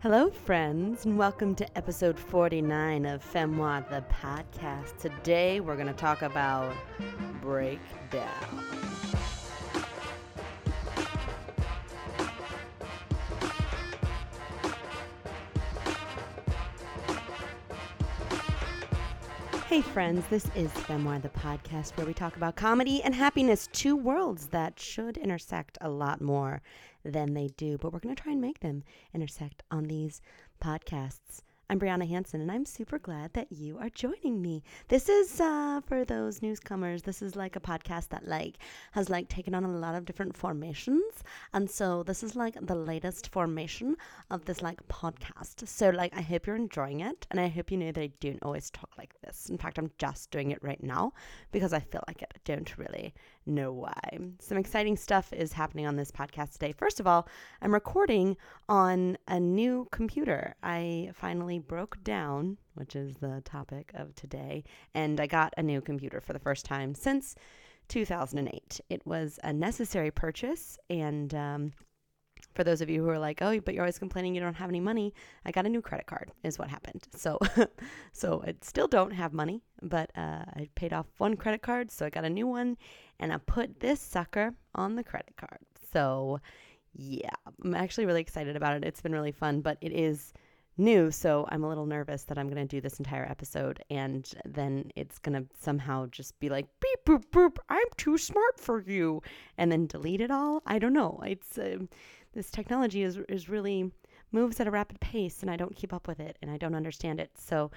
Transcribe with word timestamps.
Hello, 0.00 0.30
friends, 0.30 1.04
and 1.04 1.16
welcome 1.16 1.54
to 1.54 1.78
episode 1.78 2.18
49 2.18 3.06
of 3.06 3.24
Femmoir, 3.24 3.88
the 3.88 4.04
podcast. 4.12 4.98
Today, 4.98 5.60
we're 5.60 5.76
going 5.76 5.86
to 5.86 5.92
talk 5.92 6.22
about 6.22 6.74
breakdown. 7.40 8.28
Hey, 19.72 19.80
friends, 19.80 20.26
this 20.28 20.44
is 20.54 20.70
Femmoir, 20.72 21.22
the 21.22 21.30
podcast 21.30 21.96
where 21.96 22.04
we 22.04 22.12
talk 22.12 22.36
about 22.36 22.56
comedy 22.56 23.02
and 23.02 23.14
happiness, 23.14 23.70
two 23.72 23.96
worlds 23.96 24.48
that 24.48 24.78
should 24.78 25.16
intersect 25.16 25.78
a 25.80 25.88
lot 25.88 26.20
more 26.20 26.60
than 27.04 27.34
they 27.34 27.48
do, 27.56 27.78
but 27.78 27.92
we're 27.92 27.98
going 28.00 28.14
to 28.14 28.22
try 28.22 28.32
and 28.32 28.40
make 28.40 28.60
them 28.60 28.84
intersect 29.14 29.62
on 29.70 29.84
these 29.84 30.20
podcasts. 30.62 31.42
I'm 31.72 31.80
Briana 31.80 32.06
Hansen, 32.06 32.42
and 32.42 32.52
I'm 32.52 32.66
super 32.66 32.98
glad 32.98 33.32
that 33.32 33.50
you 33.50 33.78
are 33.78 33.88
joining 33.88 34.42
me. 34.42 34.62
This 34.88 35.08
is 35.08 35.40
uh, 35.40 35.80
for 35.86 36.04
those 36.04 36.42
newcomers. 36.42 37.00
This 37.00 37.22
is 37.22 37.34
like 37.34 37.56
a 37.56 37.60
podcast 37.60 38.10
that 38.10 38.28
like 38.28 38.58
has 38.90 39.08
like 39.08 39.30
taken 39.30 39.54
on 39.54 39.64
a 39.64 39.78
lot 39.78 39.94
of 39.94 40.04
different 40.04 40.36
formations, 40.36 41.24
and 41.54 41.70
so 41.70 42.02
this 42.02 42.22
is 42.22 42.36
like 42.36 42.58
the 42.60 42.74
latest 42.74 43.32
formation 43.32 43.96
of 44.30 44.44
this 44.44 44.60
like 44.60 44.86
podcast. 44.88 45.66
So 45.66 45.88
like 45.88 46.14
I 46.14 46.20
hope 46.20 46.46
you're 46.46 46.56
enjoying 46.56 47.00
it, 47.00 47.26
and 47.30 47.40
I 47.40 47.48
hope 47.48 47.70
you 47.70 47.78
know 47.78 47.90
that 47.90 48.02
I 48.02 48.12
don't 48.20 48.42
always 48.42 48.70
talk 48.70 48.90
like 48.98 49.14
this. 49.22 49.48
In 49.48 49.56
fact, 49.56 49.78
I'm 49.78 49.90
just 49.96 50.30
doing 50.30 50.50
it 50.50 50.62
right 50.62 50.82
now 50.82 51.14
because 51.52 51.72
I 51.72 51.80
feel 51.80 52.04
like 52.06 52.20
it. 52.20 52.34
I 52.34 52.40
don't 52.44 52.76
really 52.76 53.14
know 53.46 53.72
why. 53.72 54.18
Some 54.40 54.58
exciting 54.58 54.98
stuff 54.98 55.32
is 55.32 55.54
happening 55.54 55.86
on 55.86 55.96
this 55.96 56.10
podcast 56.10 56.52
today. 56.52 56.72
First 56.72 57.00
of 57.00 57.06
all, 57.06 57.26
I'm 57.62 57.72
recording 57.72 58.36
on 58.68 59.16
a 59.26 59.40
new 59.40 59.88
computer. 59.90 60.54
I 60.62 61.10
finally 61.14 61.61
broke 61.62 62.02
down, 62.04 62.58
which 62.74 62.94
is 62.96 63.16
the 63.16 63.42
topic 63.44 63.92
of 63.94 64.14
today, 64.14 64.64
and 64.94 65.20
I 65.20 65.26
got 65.26 65.54
a 65.56 65.62
new 65.62 65.80
computer 65.80 66.20
for 66.20 66.32
the 66.32 66.38
first 66.38 66.64
time 66.64 66.94
since 66.94 67.34
2008. 67.88 68.80
It 68.90 69.06
was 69.06 69.38
a 69.42 69.52
necessary 69.52 70.10
purchase, 70.10 70.78
and 70.90 71.34
um, 71.34 71.72
for 72.54 72.64
those 72.64 72.80
of 72.80 72.90
you 72.90 73.02
who 73.02 73.08
are 73.08 73.18
like, 73.18 73.40
oh, 73.42 73.60
but 73.60 73.74
you're 73.74 73.82
always 73.82 73.98
complaining 73.98 74.34
you 74.34 74.40
don't 74.40 74.54
have 74.54 74.68
any 74.68 74.80
money, 74.80 75.14
I 75.44 75.50
got 75.50 75.66
a 75.66 75.68
new 75.68 75.82
credit 75.82 76.06
card, 76.06 76.30
is 76.42 76.58
what 76.58 76.68
happened. 76.68 77.08
So, 77.14 77.38
so 78.12 78.42
I 78.46 78.54
still 78.60 78.88
don't 78.88 79.12
have 79.12 79.32
money, 79.32 79.62
but 79.80 80.10
uh, 80.16 80.44
I 80.54 80.68
paid 80.74 80.92
off 80.92 81.06
one 81.18 81.36
credit 81.36 81.62
card, 81.62 81.90
so 81.90 82.06
I 82.06 82.10
got 82.10 82.24
a 82.24 82.30
new 82.30 82.46
one, 82.46 82.76
and 83.20 83.32
I 83.32 83.38
put 83.38 83.80
this 83.80 84.00
sucker 84.00 84.54
on 84.74 84.96
the 84.96 85.04
credit 85.04 85.34
card. 85.36 85.58
So, 85.92 86.40
yeah, 86.94 87.30
I'm 87.64 87.74
actually 87.74 88.06
really 88.06 88.20
excited 88.20 88.56
about 88.56 88.76
it. 88.76 88.84
It's 88.84 89.00
been 89.00 89.12
really 89.12 89.32
fun, 89.32 89.60
but 89.60 89.78
it 89.80 89.92
is 89.92 90.32
new, 90.82 91.10
so 91.10 91.46
I'm 91.50 91.64
a 91.64 91.68
little 91.68 91.86
nervous 91.86 92.24
that 92.24 92.38
I'm 92.38 92.48
going 92.48 92.66
to 92.66 92.76
do 92.76 92.80
this 92.80 92.98
entire 92.98 93.24
episode 93.24 93.82
and 93.90 94.28
then 94.44 94.90
it's 94.96 95.18
going 95.18 95.40
to 95.40 95.48
somehow 95.60 96.06
just 96.06 96.38
be 96.40 96.48
like 96.48 96.66
beep 96.80 97.04
boop 97.06 97.24
boop, 97.30 97.56
I'm 97.68 97.86
too 97.96 98.18
smart 98.18 98.60
for 98.60 98.82
you 98.82 99.22
and 99.56 99.72
then 99.72 99.86
delete 99.86 100.20
it 100.20 100.30
all. 100.30 100.62
I 100.66 100.78
don't 100.78 100.92
know. 100.92 101.20
It's 101.24 101.56
uh, 101.56 101.78
this 102.34 102.50
technology 102.50 103.02
is 103.02 103.18
is 103.28 103.48
really 103.48 103.90
moves 104.32 104.60
at 104.60 104.66
a 104.66 104.70
rapid 104.70 105.00
pace 105.00 105.42
and 105.42 105.50
I 105.50 105.56
don't 105.56 105.76
keep 105.76 105.92
up 105.92 106.08
with 106.08 106.20
it 106.20 106.36
and 106.42 106.50
I 106.50 106.56
don't 106.56 106.74
understand 106.74 107.20
it. 107.20 107.30
So 107.36 107.70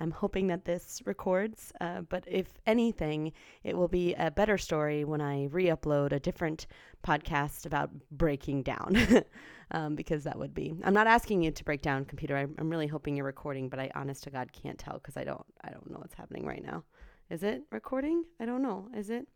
I'm 0.00 0.10
hoping 0.10 0.46
that 0.48 0.64
this 0.64 1.02
records, 1.04 1.72
uh, 1.80 2.00
but 2.00 2.24
if 2.26 2.46
anything, 2.66 3.32
it 3.62 3.76
will 3.76 3.88
be 3.88 4.14
a 4.14 4.30
better 4.30 4.56
story 4.56 5.04
when 5.04 5.20
I 5.20 5.44
re 5.46 5.66
upload 5.66 6.12
a 6.12 6.18
different 6.18 6.66
podcast 7.06 7.66
about 7.66 7.90
breaking 8.10 8.62
down. 8.62 8.96
um, 9.72 9.94
because 9.94 10.24
that 10.24 10.38
would 10.38 10.54
be. 10.54 10.74
I'm 10.82 10.94
not 10.94 11.06
asking 11.06 11.42
you 11.42 11.50
to 11.50 11.64
break 11.64 11.82
down 11.82 12.04
computer. 12.04 12.36
I, 12.36 12.46
I'm 12.58 12.70
really 12.70 12.86
hoping 12.86 13.16
you're 13.16 13.26
recording, 13.26 13.68
but 13.68 13.78
I 13.78 13.90
honest 13.94 14.24
to 14.24 14.30
God 14.30 14.52
can't 14.52 14.78
tell 14.78 14.94
because 14.94 15.16
I 15.16 15.24
don't. 15.24 15.44
I 15.62 15.70
don't 15.70 15.90
know 15.90 15.98
what's 15.98 16.14
happening 16.14 16.44
right 16.46 16.64
now. 16.64 16.82
Is 17.28 17.42
it 17.42 17.62
recording? 17.70 18.24
I 18.40 18.46
don't 18.46 18.62
know. 18.62 18.88
Is 18.96 19.10
it? 19.10 19.28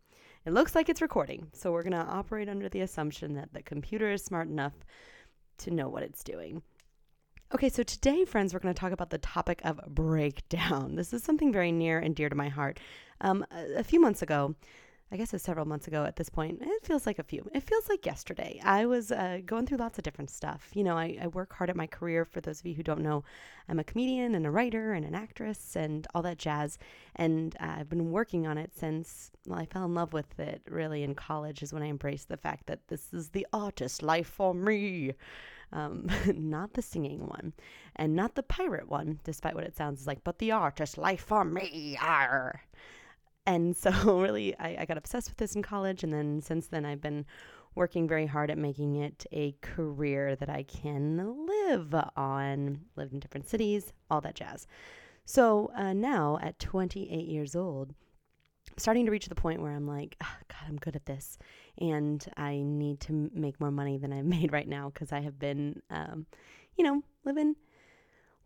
It 0.46 0.52
looks 0.52 0.74
like 0.74 0.88
it's 0.88 1.02
recording. 1.02 1.48
So 1.52 1.72
we're 1.72 1.82
gonna 1.82 2.06
operate 2.08 2.48
under 2.48 2.68
the 2.68 2.80
assumption 2.80 3.34
that 3.34 3.52
the 3.52 3.62
computer 3.62 4.10
is 4.10 4.24
smart 4.24 4.48
enough 4.48 4.74
to 5.58 5.70
know 5.70 5.88
what 5.88 6.02
it's 6.02 6.24
doing. 6.24 6.62
Okay, 7.52 7.68
so 7.68 7.82
today, 7.82 8.24
friends, 8.24 8.52
we're 8.52 8.58
going 8.60 8.74
to 8.74 8.78
talk 8.78 8.90
about 8.90 9.10
the 9.10 9.18
topic 9.18 9.60
of 9.64 9.80
breakdown. 9.86 10.96
This 10.96 11.12
is 11.12 11.22
something 11.22 11.52
very 11.52 11.70
near 11.70 11.98
and 11.98 12.14
dear 12.14 12.28
to 12.28 12.34
my 12.34 12.48
heart. 12.48 12.80
Um, 13.20 13.46
a, 13.52 13.80
a 13.80 13.84
few 13.84 14.00
months 14.00 14.22
ago, 14.22 14.54
I 15.14 15.16
guess 15.16 15.32
it's 15.32 15.44
several 15.44 15.64
months 15.64 15.86
ago 15.86 16.02
at 16.02 16.16
this 16.16 16.28
point. 16.28 16.58
It 16.60 16.84
feels 16.84 17.06
like 17.06 17.20
a 17.20 17.22
few. 17.22 17.48
It 17.54 17.62
feels 17.62 17.88
like 17.88 18.04
yesterday. 18.04 18.60
I 18.64 18.84
was 18.84 19.12
uh, 19.12 19.38
going 19.46 19.64
through 19.64 19.78
lots 19.78 19.96
of 19.96 20.02
different 20.02 20.28
stuff. 20.28 20.70
You 20.74 20.82
know, 20.82 20.98
I, 20.98 21.16
I, 21.22 21.28
work 21.28 21.52
hard 21.52 21.70
at 21.70 21.76
my 21.76 21.86
career. 21.86 22.24
For 22.24 22.40
those 22.40 22.58
of 22.58 22.66
you 22.66 22.74
who 22.74 22.82
don't 22.82 23.00
know, 23.00 23.22
I'm 23.68 23.78
a 23.78 23.84
comedian 23.84 24.34
and 24.34 24.44
a 24.44 24.50
writer 24.50 24.92
and 24.92 25.06
an 25.06 25.14
actress 25.14 25.76
and 25.76 26.04
all 26.16 26.22
that 26.22 26.38
jazz. 26.38 26.78
And 27.14 27.54
uh, 27.60 27.76
I've 27.78 27.88
been 27.88 28.10
working 28.10 28.48
on 28.48 28.58
it 28.58 28.72
since, 28.74 29.30
well, 29.46 29.60
I 29.60 29.66
fell 29.66 29.84
in 29.84 29.94
love 29.94 30.12
with 30.12 30.36
it 30.40 30.62
really 30.68 31.04
in 31.04 31.14
college, 31.14 31.62
is 31.62 31.72
when 31.72 31.84
I 31.84 31.90
embraced 31.90 32.28
the 32.28 32.36
fact 32.36 32.66
that 32.66 32.88
this 32.88 33.14
is 33.14 33.28
the 33.28 33.46
artist 33.52 34.02
life 34.02 34.26
for 34.26 34.52
me. 34.52 35.12
Um, 35.72 36.08
not 36.34 36.74
the 36.74 36.82
singing 36.82 37.28
one 37.28 37.52
and 37.94 38.16
not 38.16 38.34
the 38.34 38.42
pirate 38.42 38.88
one, 38.88 39.20
despite 39.22 39.54
what 39.54 39.62
it 39.62 39.76
sounds 39.76 40.08
like, 40.08 40.24
but 40.24 40.40
the 40.40 40.50
artist 40.50 40.98
life 40.98 41.22
for 41.22 41.44
me. 41.44 41.96
Arr. 42.02 42.62
And 43.46 43.76
so, 43.76 43.90
really, 44.20 44.58
I, 44.58 44.76
I 44.80 44.84
got 44.84 44.98
obsessed 44.98 45.28
with 45.28 45.38
this 45.38 45.54
in 45.54 45.62
college. 45.62 46.02
And 46.02 46.12
then 46.12 46.40
since 46.40 46.66
then, 46.68 46.84
I've 46.84 47.00
been 47.00 47.26
working 47.74 48.06
very 48.06 48.26
hard 48.26 48.50
at 48.50 48.58
making 48.58 48.96
it 48.96 49.26
a 49.32 49.54
career 49.60 50.36
that 50.36 50.48
I 50.48 50.62
can 50.62 51.46
live 51.46 51.94
on, 52.16 52.80
live 52.96 53.12
in 53.12 53.18
different 53.18 53.48
cities, 53.48 53.92
all 54.10 54.20
that 54.20 54.36
jazz. 54.36 54.66
So 55.24 55.70
uh, 55.76 55.92
now, 55.92 56.38
at 56.42 56.58
28 56.58 57.26
years 57.26 57.56
old, 57.56 57.94
I'm 58.70 58.78
starting 58.78 59.06
to 59.06 59.12
reach 59.12 59.28
the 59.28 59.34
point 59.34 59.60
where 59.60 59.72
I'm 59.72 59.86
like, 59.86 60.16
oh, 60.22 60.36
God, 60.48 60.68
I'm 60.68 60.76
good 60.76 60.96
at 60.96 61.06
this. 61.06 61.38
And 61.78 62.24
I 62.36 62.62
need 62.64 63.00
to 63.00 63.30
make 63.34 63.60
more 63.60 63.70
money 63.70 63.98
than 63.98 64.12
I've 64.12 64.24
made 64.24 64.52
right 64.52 64.68
now 64.68 64.90
because 64.90 65.12
I 65.12 65.20
have 65.20 65.38
been, 65.38 65.82
um, 65.90 66.26
you 66.76 66.84
know, 66.84 67.02
living 67.24 67.56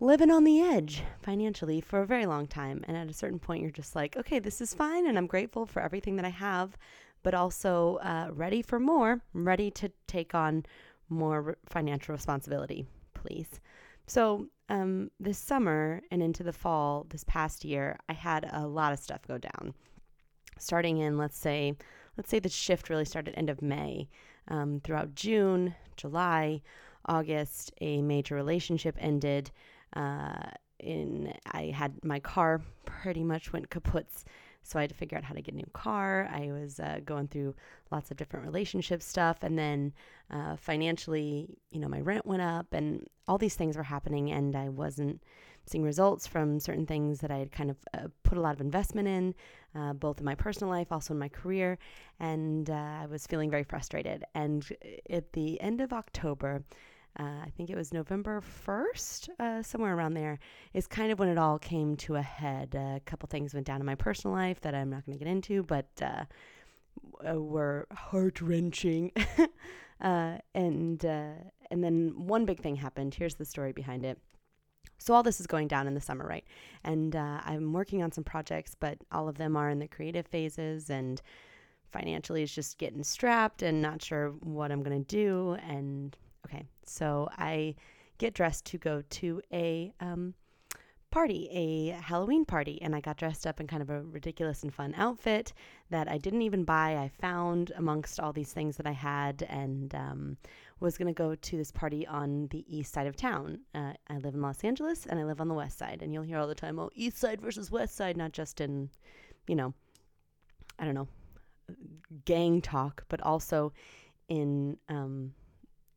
living 0.00 0.30
on 0.30 0.44
the 0.44 0.60
edge 0.60 1.02
financially 1.22 1.80
for 1.80 2.00
a 2.00 2.06
very 2.06 2.26
long 2.26 2.46
time. 2.46 2.84
And 2.86 2.96
at 2.96 3.10
a 3.10 3.14
certain 3.14 3.38
point, 3.38 3.62
you're 3.62 3.70
just 3.70 3.96
like, 3.96 4.16
okay, 4.16 4.38
this 4.38 4.60
is 4.60 4.74
fine. 4.74 5.06
And 5.06 5.18
I'm 5.18 5.26
grateful 5.26 5.66
for 5.66 5.82
everything 5.82 6.16
that 6.16 6.24
I 6.24 6.30
have, 6.30 6.76
but 7.22 7.34
also 7.34 7.96
uh, 7.96 8.28
ready 8.32 8.62
for 8.62 8.78
more. 8.78 9.20
Ready 9.32 9.70
to 9.72 9.90
take 10.06 10.34
on 10.34 10.64
more 11.08 11.56
financial 11.66 12.12
responsibility, 12.12 12.86
please. 13.14 13.60
So, 14.06 14.46
um, 14.70 15.10
this 15.18 15.38
summer 15.38 16.02
and 16.10 16.22
into 16.22 16.42
the 16.42 16.52
fall, 16.52 17.06
this 17.08 17.24
past 17.24 17.64
year, 17.64 17.98
I 18.08 18.12
had 18.12 18.48
a 18.52 18.66
lot 18.66 18.92
of 18.92 18.98
stuff 18.98 19.26
go 19.26 19.38
down. 19.38 19.72
Starting 20.58 20.98
in, 20.98 21.16
let's 21.16 21.38
say, 21.38 21.74
let's 22.16 22.28
say 22.28 22.38
the 22.38 22.50
shift 22.50 22.90
really 22.90 23.06
started 23.06 23.34
end 23.36 23.48
of 23.48 23.62
May. 23.62 24.08
Um, 24.48 24.80
throughout 24.84 25.14
June, 25.14 25.74
July, 25.96 26.60
August, 27.06 27.72
a 27.80 28.02
major 28.02 28.34
relationship 28.34 28.96
ended. 28.98 29.50
Uh, 29.94 30.50
in 30.78 31.32
I 31.50 31.66
had 31.66 32.04
my 32.04 32.20
car 32.20 32.60
pretty 32.84 33.24
much 33.24 33.52
went 33.52 33.70
kaputs, 33.70 34.24
so 34.62 34.78
I 34.78 34.82
had 34.82 34.90
to 34.90 34.96
figure 34.96 35.18
out 35.18 35.24
how 35.24 35.34
to 35.34 35.42
get 35.42 35.54
a 35.54 35.56
new 35.56 35.70
car. 35.72 36.28
I 36.32 36.52
was 36.52 36.78
uh, 36.78 37.00
going 37.04 37.28
through 37.28 37.54
lots 37.90 38.10
of 38.10 38.16
different 38.16 38.46
relationship 38.46 39.02
stuff, 39.02 39.38
and 39.42 39.58
then 39.58 39.92
uh, 40.30 40.56
financially, 40.56 41.58
you 41.70 41.80
know, 41.80 41.88
my 41.88 42.00
rent 42.00 42.26
went 42.26 42.42
up, 42.42 42.72
and 42.72 43.06
all 43.26 43.38
these 43.38 43.54
things 43.54 43.76
were 43.76 43.82
happening, 43.82 44.30
and 44.30 44.54
I 44.54 44.68
wasn't 44.68 45.22
seeing 45.66 45.84
results 45.84 46.26
from 46.26 46.60
certain 46.60 46.86
things 46.86 47.20
that 47.20 47.30
I 47.30 47.38
had 47.38 47.52
kind 47.52 47.70
of 47.70 47.76
uh, 47.92 48.08
put 48.22 48.38
a 48.38 48.40
lot 48.40 48.54
of 48.54 48.60
investment 48.60 49.08
in, 49.08 49.34
uh, 49.74 49.92
both 49.92 50.18
in 50.18 50.24
my 50.24 50.34
personal 50.34 50.72
life, 50.72 50.92
also 50.92 51.12
in 51.12 51.18
my 51.18 51.28
career, 51.28 51.78
and 52.20 52.70
uh, 52.70 52.74
I 53.02 53.06
was 53.06 53.26
feeling 53.26 53.50
very 53.50 53.64
frustrated. 53.64 54.24
And 54.34 54.66
at 55.10 55.32
the 55.32 55.60
end 55.60 55.80
of 55.80 55.92
October 55.92 56.62
uh, 57.18 57.42
I 57.44 57.50
think 57.56 57.68
it 57.68 57.76
was 57.76 57.92
November 57.92 58.40
1st, 58.66 59.28
uh, 59.40 59.62
somewhere 59.62 59.96
around 59.96 60.14
there, 60.14 60.38
is 60.72 60.86
kind 60.86 61.10
of 61.10 61.18
when 61.18 61.28
it 61.28 61.36
all 61.38 61.58
came 61.58 61.96
to 61.98 62.14
a 62.14 62.22
head. 62.22 62.74
a 62.74 63.00
couple 63.04 63.26
things 63.26 63.54
went 63.54 63.66
down 63.66 63.80
in 63.80 63.86
my 63.86 63.96
personal 63.96 64.36
life 64.36 64.60
that 64.60 64.74
I'm 64.74 64.90
not 64.90 65.04
going 65.04 65.18
to 65.18 65.24
get 65.24 65.30
into, 65.30 65.64
but 65.64 65.88
uh, 66.00 66.24
uh 67.28 67.40
were 67.40 67.86
heart 67.92 68.40
wrenching. 68.40 69.12
Uh, 70.00 70.38
and 70.54 71.04
uh, 71.04 71.32
and 71.72 71.82
then 71.82 72.12
one 72.16 72.44
big 72.44 72.60
thing 72.60 72.76
happened. 72.76 73.12
Here's 73.12 73.34
the 73.34 73.44
story 73.44 73.72
behind 73.72 74.04
it. 74.04 74.16
So 74.98 75.12
all 75.12 75.24
this 75.24 75.40
is 75.40 75.48
going 75.48 75.66
down 75.66 75.88
in 75.88 75.94
the 75.94 76.00
summer, 76.00 76.24
right? 76.24 76.44
And 76.84 77.16
I'm 77.16 77.72
working 77.72 78.00
on 78.04 78.12
some 78.12 78.22
projects, 78.22 78.76
but 78.78 78.98
all 79.10 79.28
of 79.28 79.38
them 79.38 79.56
are 79.56 79.68
in 79.68 79.80
the 79.80 79.88
creative 79.88 80.24
phases 80.28 80.88
and 80.88 81.20
financially 81.90 82.44
it's 82.44 82.54
just 82.54 82.78
getting 82.78 83.02
strapped 83.02 83.62
and 83.62 83.82
not 83.82 84.00
sure 84.00 84.30
what 84.40 84.70
I'm 84.70 84.84
going 84.84 85.04
to 85.04 85.16
do 85.16 85.56
and 85.66 86.16
Okay, 86.48 86.66
so 86.84 87.28
I 87.36 87.74
get 88.18 88.34
dressed 88.34 88.64
to 88.66 88.78
go 88.78 89.02
to 89.10 89.42
a 89.52 89.92
um, 90.00 90.34
party, 91.10 91.48
a 91.50 91.90
Halloween 92.00 92.44
party, 92.44 92.80
and 92.82 92.94
I 92.94 93.00
got 93.00 93.16
dressed 93.16 93.46
up 93.46 93.60
in 93.60 93.66
kind 93.66 93.82
of 93.82 93.90
a 93.90 94.02
ridiculous 94.02 94.62
and 94.62 94.72
fun 94.72 94.94
outfit 94.96 95.52
that 95.90 96.08
I 96.08 96.18
didn't 96.18 96.42
even 96.42 96.64
buy. 96.64 96.96
I 96.96 97.08
found 97.20 97.72
amongst 97.76 98.20
all 98.20 98.32
these 98.32 98.52
things 98.52 98.76
that 98.76 98.86
I 98.86 98.92
had, 98.92 99.46
and 99.48 99.94
um, 99.94 100.36
was 100.80 100.98
going 100.98 101.08
to 101.08 101.14
go 101.14 101.34
to 101.34 101.56
this 101.56 101.70
party 101.70 102.06
on 102.06 102.48
the 102.50 102.64
east 102.68 102.92
side 102.92 103.06
of 103.06 103.16
town. 103.16 103.60
Uh, 103.74 103.92
I 104.08 104.18
live 104.18 104.34
in 104.34 104.42
Los 104.42 104.64
Angeles, 104.64 105.06
and 105.06 105.18
I 105.18 105.24
live 105.24 105.40
on 105.40 105.48
the 105.48 105.54
west 105.54 105.78
side, 105.78 106.02
and 106.02 106.12
you'll 106.12 106.22
hear 106.22 106.38
all 106.38 106.48
the 106.48 106.54
time, 106.54 106.78
"Oh, 106.78 106.90
east 106.94 107.18
side 107.18 107.40
versus 107.40 107.70
west 107.70 107.94
side," 107.94 108.16
not 108.16 108.32
just 108.32 108.60
in, 108.60 108.90
you 109.46 109.56
know, 109.56 109.74
I 110.78 110.84
don't 110.84 110.94
know, 110.94 111.08
gang 112.24 112.60
talk, 112.60 113.04
but 113.08 113.20
also 113.22 113.72
in 114.28 114.76
um, 114.88 115.32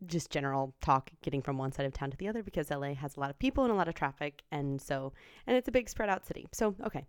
just 0.08 0.32
general 0.32 0.74
talk 0.82 1.12
getting 1.22 1.42
from 1.42 1.58
one 1.58 1.72
side 1.72 1.86
of 1.86 1.94
town 1.94 2.12
to 2.12 2.18
the 2.18 2.28
other 2.28 2.44
because 2.44 2.72
LA 2.72 2.94
has 2.94 3.16
a 3.16 3.20
lot 3.20 3.30
of 3.30 3.38
people 3.40 3.64
and 3.64 3.72
a 3.72 3.76
lot 3.76 3.88
of 3.88 3.94
traffic 3.94 4.42
and 4.52 4.82
so 4.82 5.14
and 5.48 5.56
it's 5.56 5.68
a 5.68 5.72
big 5.72 5.90
spread 5.90 6.10
out 6.10 6.26
city. 6.26 6.48
So 6.52 6.76
okay. 6.86 7.06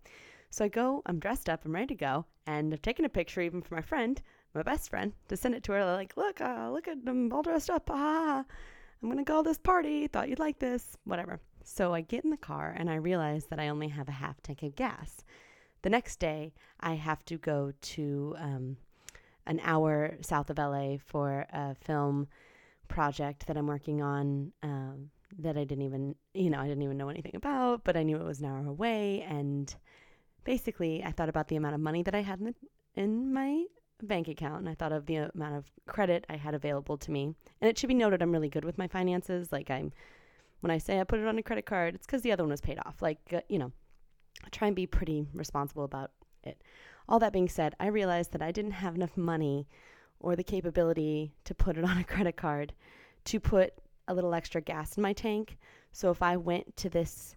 So 0.49 0.65
I 0.65 0.67
go, 0.67 1.01
I'm 1.07 1.17
dressed 1.17 1.49
up, 1.49 1.65
I'm 1.65 1.73
ready 1.73 1.87
to 1.87 1.95
go, 1.95 2.25
and 2.45 2.71
I've 2.71 2.81
taken 2.83 3.05
a 3.05 3.09
picture 3.09 3.41
even 3.41 3.63
for 3.63 3.73
my 3.73 3.81
friend, 3.81 4.21
my 4.53 4.61
best 4.61 4.87
friend, 4.87 5.11
to 5.29 5.35
send 5.35 5.55
it 5.55 5.63
to 5.63 5.71
her. 5.71 5.83
Like, 5.83 6.15
look, 6.15 6.41
uh, 6.41 6.69
look 6.71 6.87
at 6.87 7.03
them 7.03 7.33
all 7.33 7.41
dressed 7.41 7.71
up. 7.71 7.89
Ah, 7.91 8.45
I'm 9.01 9.09
gonna 9.09 9.23
go 9.23 9.41
to 9.41 9.49
this 9.49 9.57
party. 9.57 10.05
Thought 10.05 10.29
you'd 10.29 10.37
like 10.37 10.59
this. 10.59 10.95
Whatever. 11.05 11.39
So 11.63 11.91
I 11.95 12.01
get 12.01 12.23
in 12.23 12.29
the 12.29 12.37
car 12.37 12.75
and 12.77 12.87
I 12.87 12.95
realize 12.95 13.45
that 13.45 13.59
I 13.59 13.69
only 13.69 13.87
have 13.87 14.07
a 14.07 14.11
half 14.11 14.43
tank 14.43 14.61
of 14.61 14.75
gas. 14.75 15.23
The 15.81 15.89
next 15.89 16.19
day, 16.19 16.53
I 16.79 16.93
have 16.93 17.25
to 17.25 17.39
go 17.39 17.73
to 17.81 18.35
um, 18.37 18.77
an 19.47 19.59
hour 19.63 20.17
south 20.21 20.51
of 20.51 20.59
LA 20.59 20.97
for 21.03 21.47
a 21.51 21.73
film 21.73 22.27
project 22.93 23.47
that 23.47 23.57
I'm 23.57 23.65
working 23.65 24.03
on 24.03 24.51
um, 24.61 25.09
that 25.39 25.57
I 25.57 25.63
didn't 25.63 25.83
even, 25.83 26.13
you 26.35 26.51
know, 26.51 26.59
I 26.59 26.67
didn't 26.67 26.83
even 26.83 26.95
know 26.95 27.09
anything 27.09 27.35
about, 27.35 27.83
but 27.83 27.97
I 27.97 28.03
knew 28.03 28.17
it 28.17 28.23
was 28.23 28.39
an 28.39 28.45
hour 28.45 28.67
away. 28.67 29.25
And 29.27 29.73
basically, 30.43 31.03
I 31.03 31.11
thought 31.11 31.27
about 31.27 31.47
the 31.47 31.55
amount 31.55 31.73
of 31.73 31.81
money 31.81 32.03
that 32.03 32.13
I 32.13 32.21
had 32.21 32.39
in, 32.39 32.45
the, 32.45 32.55
in 32.95 33.33
my 33.33 33.65
bank 34.03 34.27
account, 34.27 34.59
and 34.59 34.69
I 34.69 34.75
thought 34.75 34.91
of 34.91 35.07
the 35.07 35.31
amount 35.33 35.55
of 35.55 35.65
credit 35.87 36.23
I 36.29 36.35
had 36.35 36.53
available 36.53 36.97
to 36.99 37.09
me. 37.09 37.33
And 37.61 37.69
it 37.69 37.79
should 37.79 37.87
be 37.87 37.95
noted, 37.95 38.21
I'm 38.21 38.31
really 38.31 38.47
good 38.47 38.63
with 38.63 38.77
my 38.77 38.87
finances. 38.87 39.51
Like 39.51 39.71
I'm, 39.71 39.91
when 40.59 40.69
I 40.69 40.77
say 40.77 40.99
I 40.99 41.03
put 41.03 41.19
it 41.19 41.27
on 41.27 41.39
a 41.39 41.43
credit 41.43 41.65
card, 41.65 41.95
it's 41.95 42.05
because 42.05 42.21
the 42.21 42.31
other 42.31 42.43
one 42.43 42.51
was 42.51 42.61
paid 42.61 42.77
off. 42.85 43.01
Like 43.01 43.17
uh, 43.33 43.41
you 43.49 43.57
know, 43.57 43.71
I 44.45 44.49
try 44.49 44.67
and 44.67 44.75
be 44.75 44.85
pretty 44.85 45.25
responsible 45.33 45.83
about 45.83 46.11
it. 46.43 46.61
All 47.09 47.17
that 47.19 47.33
being 47.33 47.49
said, 47.49 47.73
I 47.79 47.87
realized 47.87 48.33
that 48.33 48.43
I 48.43 48.51
didn't 48.51 48.71
have 48.83 48.93
enough 48.93 49.17
money 49.17 49.67
or 50.23 50.35
the 50.35 50.43
capability 50.43 51.35
to 51.43 51.53
put 51.53 51.77
it 51.77 51.83
on 51.89 51.97
a 51.97 52.03
credit 52.03 52.35
card 52.35 52.73
to 53.25 53.39
put 53.39 53.73
a 54.07 54.13
little 54.13 54.33
extra 54.33 54.61
gas 54.61 54.97
in 54.97 55.03
my 55.03 55.13
tank. 55.13 55.57
So 55.91 56.09
if 56.09 56.21
I 56.21 56.37
went 56.37 56.75
to 56.77 56.89
this, 56.89 57.35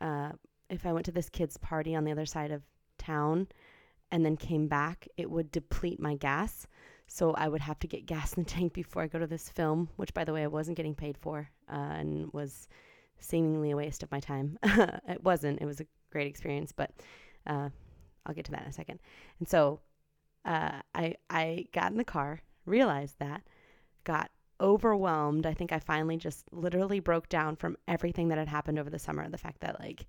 uh, 0.00 0.32
if 0.68 0.84
I 0.84 0.92
went 0.92 1.06
to 1.06 1.12
this 1.12 1.30
kid's 1.30 1.56
party 1.56 1.94
on 1.94 2.04
the 2.04 2.12
other 2.12 2.26
side 2.26 2.50
of 2.50 2.62
town 2.98 3.48
and 4.12 4.24
then 4.24 4.36
came 4.36 4.68
back, 4.68 5.08
it 5.16 5.30
would 5.30 5.50
deplete 5.50 5.98
my 5.98 6.14
gas. 6.14 6.66
So 7.08 7.32
I 7.32 7.48
would 7.48 7.60
have 7.60 7.78
to 7.80 7.86
get 7.86 8.06
gas 8.06 8.34
in 8.34 8.44
the 8.44 8.50
tank 8.50 8.72
before 8.72 9.02
I 9.02 9.06
go 9.06 9.18
to 9.18 9.26
this 9.26 9.48
film, 9.48 9.88
which 9.96 10.12
by 10.12 10.24
the 10.24 10.32
way, 10.32 10.42
I 10.42 10.48
wasn't 10.48 10.76
getting 10.76 10.94
paid 10.94 11.16
for 11.16 11.48
uh, 11.70 11.74
and 11.74 12.32
was 12.32 12.68
seemingly 13.18 13.70
a 13.70 13.76
waste 13.76 14.02
of 14.02 14.10
my 14.12 14.20
time. 14.20 14.58
it 14.62 15.22
wasn't. 15.22 15.60
It 15.60 15.66
was 15.66 15.80
a 15.80 15.86
great 16.10 16.26
experience, 16.26 16.72
but 16.72 16.90
uh, 17.46 17.70
I'll 18.24 18.34
get 18.34 18.44
to 18.46 18.50
that 18.52 18.62
in 18.62 18.68
a 18.68 18.72
second. 18.72 19.00
And 19.38 19.48
so 19.48 19.80
uh, 20.46 20.80
I 20.94 21.16
I 21.28 21.66
got 21.72 21.90
in 21.90 21.98
the 21.98 22.04
car, 22.04 22.40
realized 22.64 23.16
that, 23.18 23.42
got 24.04 24.30
overwhelmed. 24.60 25.44
I 25.44 25.52
think 25.52 25.72
I 25.72 25.78
finally 25.80 26.16
just 26.16 26.44
literally 26.52 27.00
broke 27.00 27.28
down 27.28 27.56
from 27.56 27.76
everything 27.88 28.28
that 28.28 28.38
had 28.38 28.48
happened 28.48 28.78
over 28.78 28.88
the 28.88 28.98
summer. 28.98 29.28
The 29.28 29.36
fact 29.38 29.60
that 29.60 29.80
like, 29.80 30.06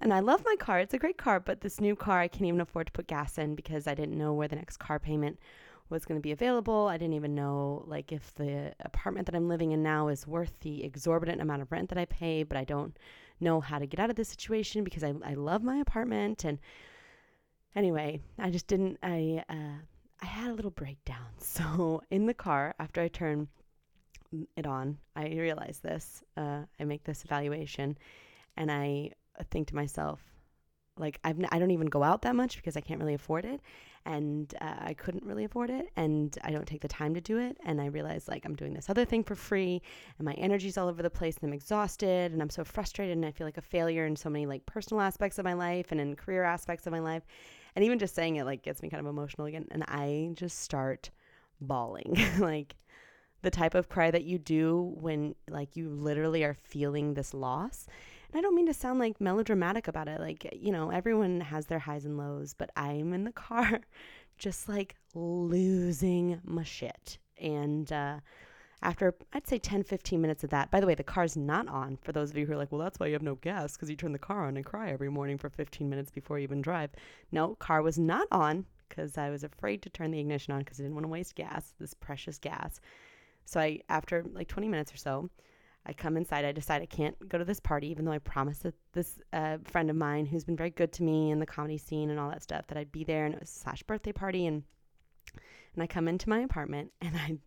and 0.00 0.12
I 0.12 0.20
love 0.20 0.42
my 0.44 0.56
car; 0.58 0.80
it's 0.80 0.94
a 0.94 0.98
great 0.98 1.18
car, 1.18 1.38
but 1.38 1.60
this 1.60 1.80
new 1.80 1.94
car 1.94 2.20
I 2.20 2.28
can't 2.28 2.46
even 2.46 2.60
afford 2.62 2.86
to 2.86 2.92
put 2.92 3.06
gas 3.06 3.38
in 3.38 3.54
because 3.54 3.86
I 3.86 3.94
didn't 3.94 4.18
know 4.18 4.32
where 4.32 4.48
the 4.48 4.56
next 4.56 4.78
car 4.78 4.98
payment 4.98 5.38
was 5.90 6.06
going 6.06 6.18
to 6.18 6.22
be 6.22 6.32
available. 6.32 6.88
I 6.88 6.96
didn't 6.96 7.14
even 7.14 7.34
know 7.34 7.84
like 7.86 8.10
if 8.10 8.34
the 8.36 8.74
apartment 8.80 9.26
that 9.26 9.34
I'm 9.34 9.48
living 9.48 9.72
in 9.72 9.82
now 9.82 10.08
is 10.08 10.26
worth 10.26 10.58
the 10.60 10.82
exorbitant 10.82 11.42
amount 11.42 11.60
of 11.62 11.70
rent 11.70 11.90
that 11.90 11.98
I 11.98 12.06
pay, 12.06 12.42
but 12.42 12.56
I 12.56 12.64
don't 12.64 12.96
know 13.38 13.60
how 13.60 13.78
to 13.78 13.86
get 13.86 14.00
out 14.00 14.10
of 14.10 14.16
this 14.16 14.28
situation 14.28 14.82
because 14.82 15.04
I 15.04 15.12
I 15.24 15.34
love 15.34 15.62
my 15.62 15.76
apartment 15.76 16.44
and 16.44 16.58
anyway, 17.76 18.20
I 18.38 18.50
just 18.50 18.66
didn't. 18.66 18.98
I 19.02 19.44
uh, 19.48 19.78
I 20.22 20.26
had 20.26 20.50
a 20.50 20.54
little 20.54 20.70
breakdown. 20.70 21.18
So 21.38 22.02
in 22.10 22.26
the 22.26 22.34
car, 22.34 22.74
after 22.80 23.00
I 23.00 23.08
turn 23.08 23.48
it 24.56 24.66
on, 24.66 24.98
I 25.14 25.28
realize 25.28 25.78
this. 25.80 26.22
Uh, 26.36 26.62
I 26.80 26.84
make 26.84 27.04
this 27.04 27.24
evaluation, 27.24 27.96
and 28.56 28.72
I 28.72 29.12
think 29.50 29.68
to 29.68 29.74
myself, 29.76 30.20
like 30.98 31.20
I've 31.22 31.38
n- 31.38 31.48
I 31.52 31.58
don't 31.58 31.70
even 31.70 31.86
go 31.86 32.02
out 32.02 32.22
that 32.22 32.34
much 32.34 32.56
because 32.56 32.76
I 32.76 32.80
can't 32.80 33.00
really 33.00 33.14
afford 33.14 33.44
it, 33.44 33.60
and 34.04 34.52
uh, 34.60 34.74
I 34.78 34.94
couldn't 34.94 35.24
really 35.24 35.44
afford 35.44 35.70
it, 35.70 35.90
and 35.96 36.36
I 36.42 36.50
don't 36.50 36.66
take 36.66 36.80
the 36.82 36.88
time 36.88 37.14
to 37.14 37.20
do 37.20 37.38
it. 37.38 37.56
And 37.64 37.80
I 37.80 37.86
realize 37.86 38.26
like 38.26 38.44
I'm 38.44 38.56
doing 38.56 38.74
this 38.74 38.90
other 38.90 39.04
thing 39.04 39.22
for 39.22 39.36
free, 39.36 39.80
and 40.18 40.24
my 40.24 40.34
energy's 40.34 40.76
all 40.76 40.88
over 40.88 41.02
the 41.02 41.10
place, 41.10 41.36
and 41.36 41.48
I'm 41.48 41.54
exhausted, 41.54 42.32
and 42.32 42.42
I'm 42.42 42.50
so 42.50 42.64
frustrated, 42.64 43.16
and 43.16 43.26
I 43.26 43.30
feel 43.30 43.46
like 43.46 43.58
a 43.58 43.62
failure 43.62 44.06
in 44.06 44.16
so 44.16 44.28
many 44.30 44.46
like 44.46 44.66
personal 44.66 45.00
aspects 45.00 45.38
of 45.38 45.44
my 45.44 45.54
life 45.54 45.92
and 45.92 46.00
in 46.00 46.16
career 46.16 46.42
aspects 46.42 46.86
of 46.86 46.92
my 46.92 47.00
life 47.00 47.22
and 47.74 47.84
even 47.84 47.98
just 47.98 48.14
saying 48.14 48.36
it 48.36 48.44
like 48.44 48.62
gets 48.62 48.82
me 48.82 48.88
kind 48.88 49.00
of 49.00 49.06
emotional 49.06 49.46
again 49.46 49.66
and 49.70 49.84
i 49.88 50.30
just 50.34 50.60
start 50.60 51.10
bawling. 51.60 52.16
Like 52.38 52.76
the 53.42 53.50
type 53.50 53.74
of 53.74 53.88
cry 53.88 54.10
that 54.10 54.24
you 54.24 54.38
do 54.38 54.94
when 54.98 55.34
like 55.48 55.76
you 55.76 55.90
literally 55.90 56.44
are 56.44 56.54
feeling 56.54 57.14
this 57.14 57.34
loss. 57.34 57.86
And 58.28 58.38
i 58.38 58.42
don't 58.42 58.54
mean 58.54 58.66
to 58.66 58.74
sound 58.74 58.98
like 58.98 59.20
melodramatic 59.20 59.86
about 59.86 60.08
it 60.08 60.20
like 60.20 60.48
you 60.52 60.72
know 60.72 60.90
everyone 60.90 61.40
has 61.40 61.66
their 61.66 61.78
highs 61.78 62.04
and 62.04 62.18
lows 62.18 62.52
but 62.54 62.70
i'm 62.76 63.12
in 63.12 63.24
the 63.24 63.32
car 63.32 63.80
just 64.38 64.68
like 64.68 64.96
losing 65.14 66.40
my 66.44 66.64
shit. 66.64 67.18
And 67.38 67.90
uh 67.92 68.20
after 68.82 69.14
I'd 69.32 69.46
say 69.46 69.58
10, 69.58 69.82
15 69.84 70.20
minutes 70.20 70.44
of 70.44 70.50
that. 70.50 70.70
By 70.70 70.80
the 70.80 70.86
way, 70.86 70.94
the 70.94 71.02
car's 71.02 71.36
not 71.36 71.68
on 71.68 71.98
for 72.02 72.12
those 72.12 72.30
of 72.30 72.36
you 72.36 72.46
who 72.46 72.52
are 72.52 72.56
like, 72.56 72.70
well, 72.70 72.80
that's 72.80 72.98
why 72.98 73.06
you 73.06 73.12
have 73.12 73.22
no 73.22 73.36
gas 73.36 73.74
because 73.74 73.90
you 73.90 73.96
turn 73.96 74.12
the 74.12 74.18
car 74.18 74.46
on 74.46 74.56
and 74.56 74.64
cry 74.64 74.90
every 74.90 75.10
morning 75.10 75.38
for 75.38 75.48
15 75.48 75.88
minutes 75.88 76.10
before 76.10 76.38
you 76.38 76.44
even 76.44 76.62
drive. 76.62 76.90
No, 77.32 77.54
car 77.56 77.82
was 77.82 77.98
not 77.98 78.28
on 78.30 78.66
because 78.88 79.16
I 79.16 79.30
was 79.30 79.44
afraid 79.44 79.82
to 79.82 79.90
turn 79.90 80.10
the 80.10 80.20
ignition 80.20 80.52
on 80.52 80.60
because 80.60 80.78
I 80.78 80.82
didn't 80.82 80.94
want 80.94 81.04
to 81.04 81.08
waste 81.08 81.34
gas, 81.34 81.72
this 81.80 81.94
precious 81.94 82.38
gas. 82.38 82.80
So 83.44 83.60
I, 83.60 83.80
after 83.88 84.24
like 84.32 84.48
20 84.48 84.68
minutes 84.68 84.92
or 84.92 84.96
so, 84.96 85.30
I 85.86 85.92
come 85.92 86.16
inside. 86.16 86.44
I 86.44 86.52
decide 86.52 86.80
I 86.80 86.86
can't 86.86 87.28
go 87.28 87.36
to 87.36 87.44
this 87.44 87.60
party, 87.60 87.88
even 87.88 88.04
though 88.06 88.12
I 88.12 88.18
promised 88.18 88.62
that 88.62 88.74
this 88.92 89.18
uh, 89.34 89.58
friend 89.64 89.90
of 89.90 89.96
mine 89.96 90.24
who's 90.24 90.44
been 90.44 90.56
very 90.56 90.70
good 90.70 90.92
to 90.92 91.02
me 91.02 91.30
in 91.30 91.40
the 91.40 91.46
comedy 91.46 91.76
scene 91.76 92.08
and 92.08 92.18
all 92.18 92.30
that 92.30 92.42
stuff 92.42 92.66
that 92.68 92.78
I'd 92.78 92.92
be 92.92 93.04
there, 93.04 93.26
and 93.26 93.34
it 93.34 93.40
was 93.40 93.50
slash 93.50 93.82
birthday 93.82 94.12
party, 94.12 94.46
and 94.46 94.62
and 95.74 95.82
I 95.82 95.86
come 95.86 96.08
into 96.08 96.28
my 96.28 96.40
apartment 96.40 96.92
and 97.00 97.16
I 97.16 97.38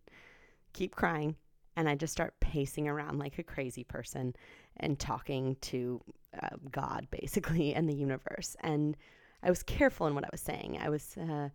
keep 0.78 0.96
crying 0.96 1.36
and 1.76 1.90
I 1.90 1.96
just 1.96 2.14
start 2.14 2.40
pacing 2.40 2.88
around 2.88 3.18
like 3.20 3.40
a 3.40 3.44
crazy 3.44 3.84
person 3.84 4.36
and 4.78 5.00
talking 5.00 5.58
to 5.62 6.02
uh, 6.42 6.56
God 6.72 7.08
basically 7.12 7.74
and 7.74 7.90
the 7.90 7.96
universe. 7.96 8.56
And 8.62 8.96
I 9.42 9.50
was 9.50 9.64
careful 9.64 10.08
in 10.08 10.16
what 10.16 10.24
I 10.24 10.30
was 10.32 10.42
saying. 10.42 10.80
I 10.82 10.90
was 10.90 11.18
uh, 11.18 11.50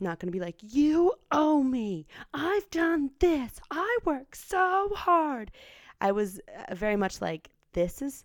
not 0.00 0.18
going 0.18 0.30
to 0.30 0.38
be 0.38 0.40
like, 0.40 0.56
You 0.60 1.14
owe 1.30 1.62
me. 1.62 2.06
I've 2.32 2.68
done 2.70 3.10
this. 3.18 3.60
I 3.70 3.98
work 4.04 4.34
so 4.36 4.90
hard. 4.94 5.50
I 6.00 6.12
was 6.12 6.40
uh, 6.68 6.74
very 6.74 6.96
much 6.96 7.20
like, 7.20 7.50
This 7.72 8.00
is, 8.02 8.24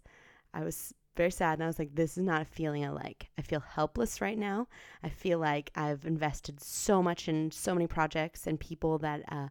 I 0.54 0.64
was 0.64 0.94
very 1.16 1.32
sad. 1.32 1.54
And 1.54 1.64
I 1.64 1.68
was 1.68 1.80
like, 1.80 1.96
This 1.96 2.18
is 2.18 2.24
not 2.24 2.42
a 2.42 2.46
feeling 2.46 2.84
I 2.86 2.90
like. 2.90 3.30
I 3.38 3.44
feel 3.44 3.60
helpless 3.60 4.22
right 4.22 4.38
now. 4.38 4.68
I 5.04 5.10
feel 5.10 5.40
like 5.40 5.72
I've 5.76 6.06
invested 6.06 6.62
so 6.62 7.02
much 7.04 7.28
in 7.28 7.52
so 7.52 7.74
many 7.74 7.88
projects 7.88 8.48
and 8.48 8.60
people 8.60 8.98
that, 9.00 9.22
uh, 9.32 9.48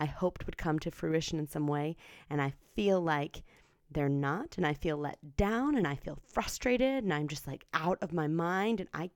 I 0.00 0.06
hoped 0.06 0.46
would 0.46 0.56
come 0.56 0.78
to 0.80 0.90
fruition 0.90 1.38
in 1.38 1.46
some 1.46 1.68
way. 1.68 1.96
And 2.30 2.40
I 2.40 2.54
feel 2.74 3.00
like 3.00 3.42
they're 3.90 4.08
not. 4.08 4.56
And 4.56 4.66
I 4.66 4.74
feel 4.74 4.96
let 4.96 5.36
down 5.36 5.76
and 5.76 5.86
I 5.86 5.94
feel 5.94 6.18
frustrated 6.32 7.04
and 7.04 7.12
I'm 7.12 7.28
just 7.28 7.46
like 7.46 7.66
out 7.74 7.98
of 8.00 8.12
my 8.12 8.26
mind. 8.26 8.80
And 8.80 8.88
I 8.94 9.10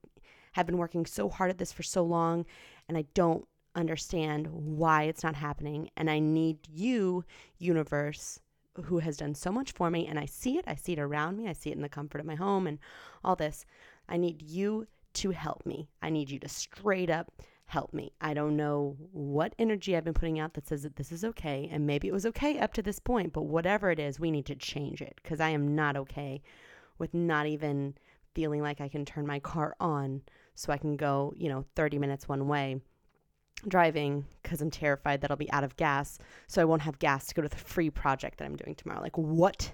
have 0.52 0.66
been 0.66 0.78
working 0.78 1.06
so 1.06 1.28
hard 1.28 1.50
at 1.50 1.58
this 1.58 1.72
for 1.72 1.82
so 1.82 2.04
long 2.04 2.44
and 2.88 2.98
I 2.98 3.06
don't 3.14 3.48
understand 3.74 4.46
why 4.50 5.04
it's 5.04 5.24
not 5.24 5.34
happening. 5.34 5.90
And 5.96 6.10
I 6.10 6.18
need 6.18 6.58
you, 6.70 7.24
universe, 7.58 8.38
who 8.84 8.98
has 8.98 9.16
done 9.16 9.34
so 9.34 9.50
much 9.50 9.72
for 9.72 9.90
me. 9.90 10.06
And 10.06 10.18
I 10.18 10.26
see 10.26 10.58
it. 10.58 10.64
I 10.66 10.74
see 10.74 10.92
it 10.92 10.98
around 10.98 11.38
me. 11.38 11.48
I 11.48 11.54
see 11.54 11.70
it 11.70 11.76
in 11.76 11.82
the 11.82 11.88
comfort 11.88 12.20
of 12.20 12.26
my 12.26 12.34
home 12.34 12.66
and 12.66 12.78
all 13.24 13.36
this. 13.36 13.64
I 14.08 14.18
need 14.18 14.42
you 14.42 14.86
to 15.14 15.30
help 15.30 15.64
me. 15.64 15.88
I 16.02 16.10
need 16.10 16.30
you 16.30 16.38
to 16.40 16.48
straight 16.48 17.08
up 17.08 17.32
help 17.66 17.92
me. 17.92 18.12
I 18.20 18.34
don't 18.34 18.56
know 18.56 18.96
what 19.12 19.54
energy 19.58 19.96
I've 19.96 20.04
been 20.04 20.14
putting 20.14 20.38
out 20.38 20.54
that 20.54 20.66
says 20.66 20.82
that 20.82 20.96
this 20.96 21.10
is 21.12 21.24
okay. 21.24 21.68
And 21.72 21.86
maybe 21.86 22.08
it 22.08 22.14
was 22.14 22.26
okay 22.26 22.58
up 22.58 22.72
to 22.74 22.82
this 22.82 22.98
point, 22.98 23.32
but 23.32 23.42
whatever 23.42 23.90
it 23.90 23.98
is, 23.98 24.20
we 24.20 24.30
need 24.30 24.46
to 24.46 24.54
change 24.54 25.00
it 25.02 25.18
because 25.22 25.40
I 25.40 25.50
am 25.50 25.74
not 25.74 25.96
okay 25.96 26.42
with 26.98 27.14
not 27.14 27.46
even 27.46 27.94
feeling 28.34 28.62
like 28.62 28.80
I 28.80 28.88
can 28.88 29.04
turn 29.04 29.26
my 29.26 29.38
car 29.38 29.74
on 29.80 30.22
so 30.54 30.72
I 30.72 30.78
can 30.78 30.96
go, 30.96 31.32
you 31.36 31.48
know, 31.48 31.64
30 31.74 31.98
minutes 31.98 32.28
one 32.28 32.46
way 32.48 32.80
driving 33.66 34.26
because 34.42 34.60
I'm 34.60 34.70
terrified 34.70 35.20
that 35.22 35.30
I'll 35.30 35.36
be 35.36 35.50
out 35.50 35.64
of 35.64 35.76
gas. 35.76 36.18
So 36.48 36.60
I 36.60 36.66
won't 36.66 36.82
have 36.82 36.98
gas 36.98 37.26
to 37.28 37.34
go 37.34 37.42
to 37.42 37.48
the 37.48 37.56
free 37.56 37.90
project 37.90 38.38
that 38.38 38.44
I'm 38.44 38.56
doing 38.56 38.74
tomorrow. 38.74 39.00
Like, 39.00 39.16
what? 39.16 39.72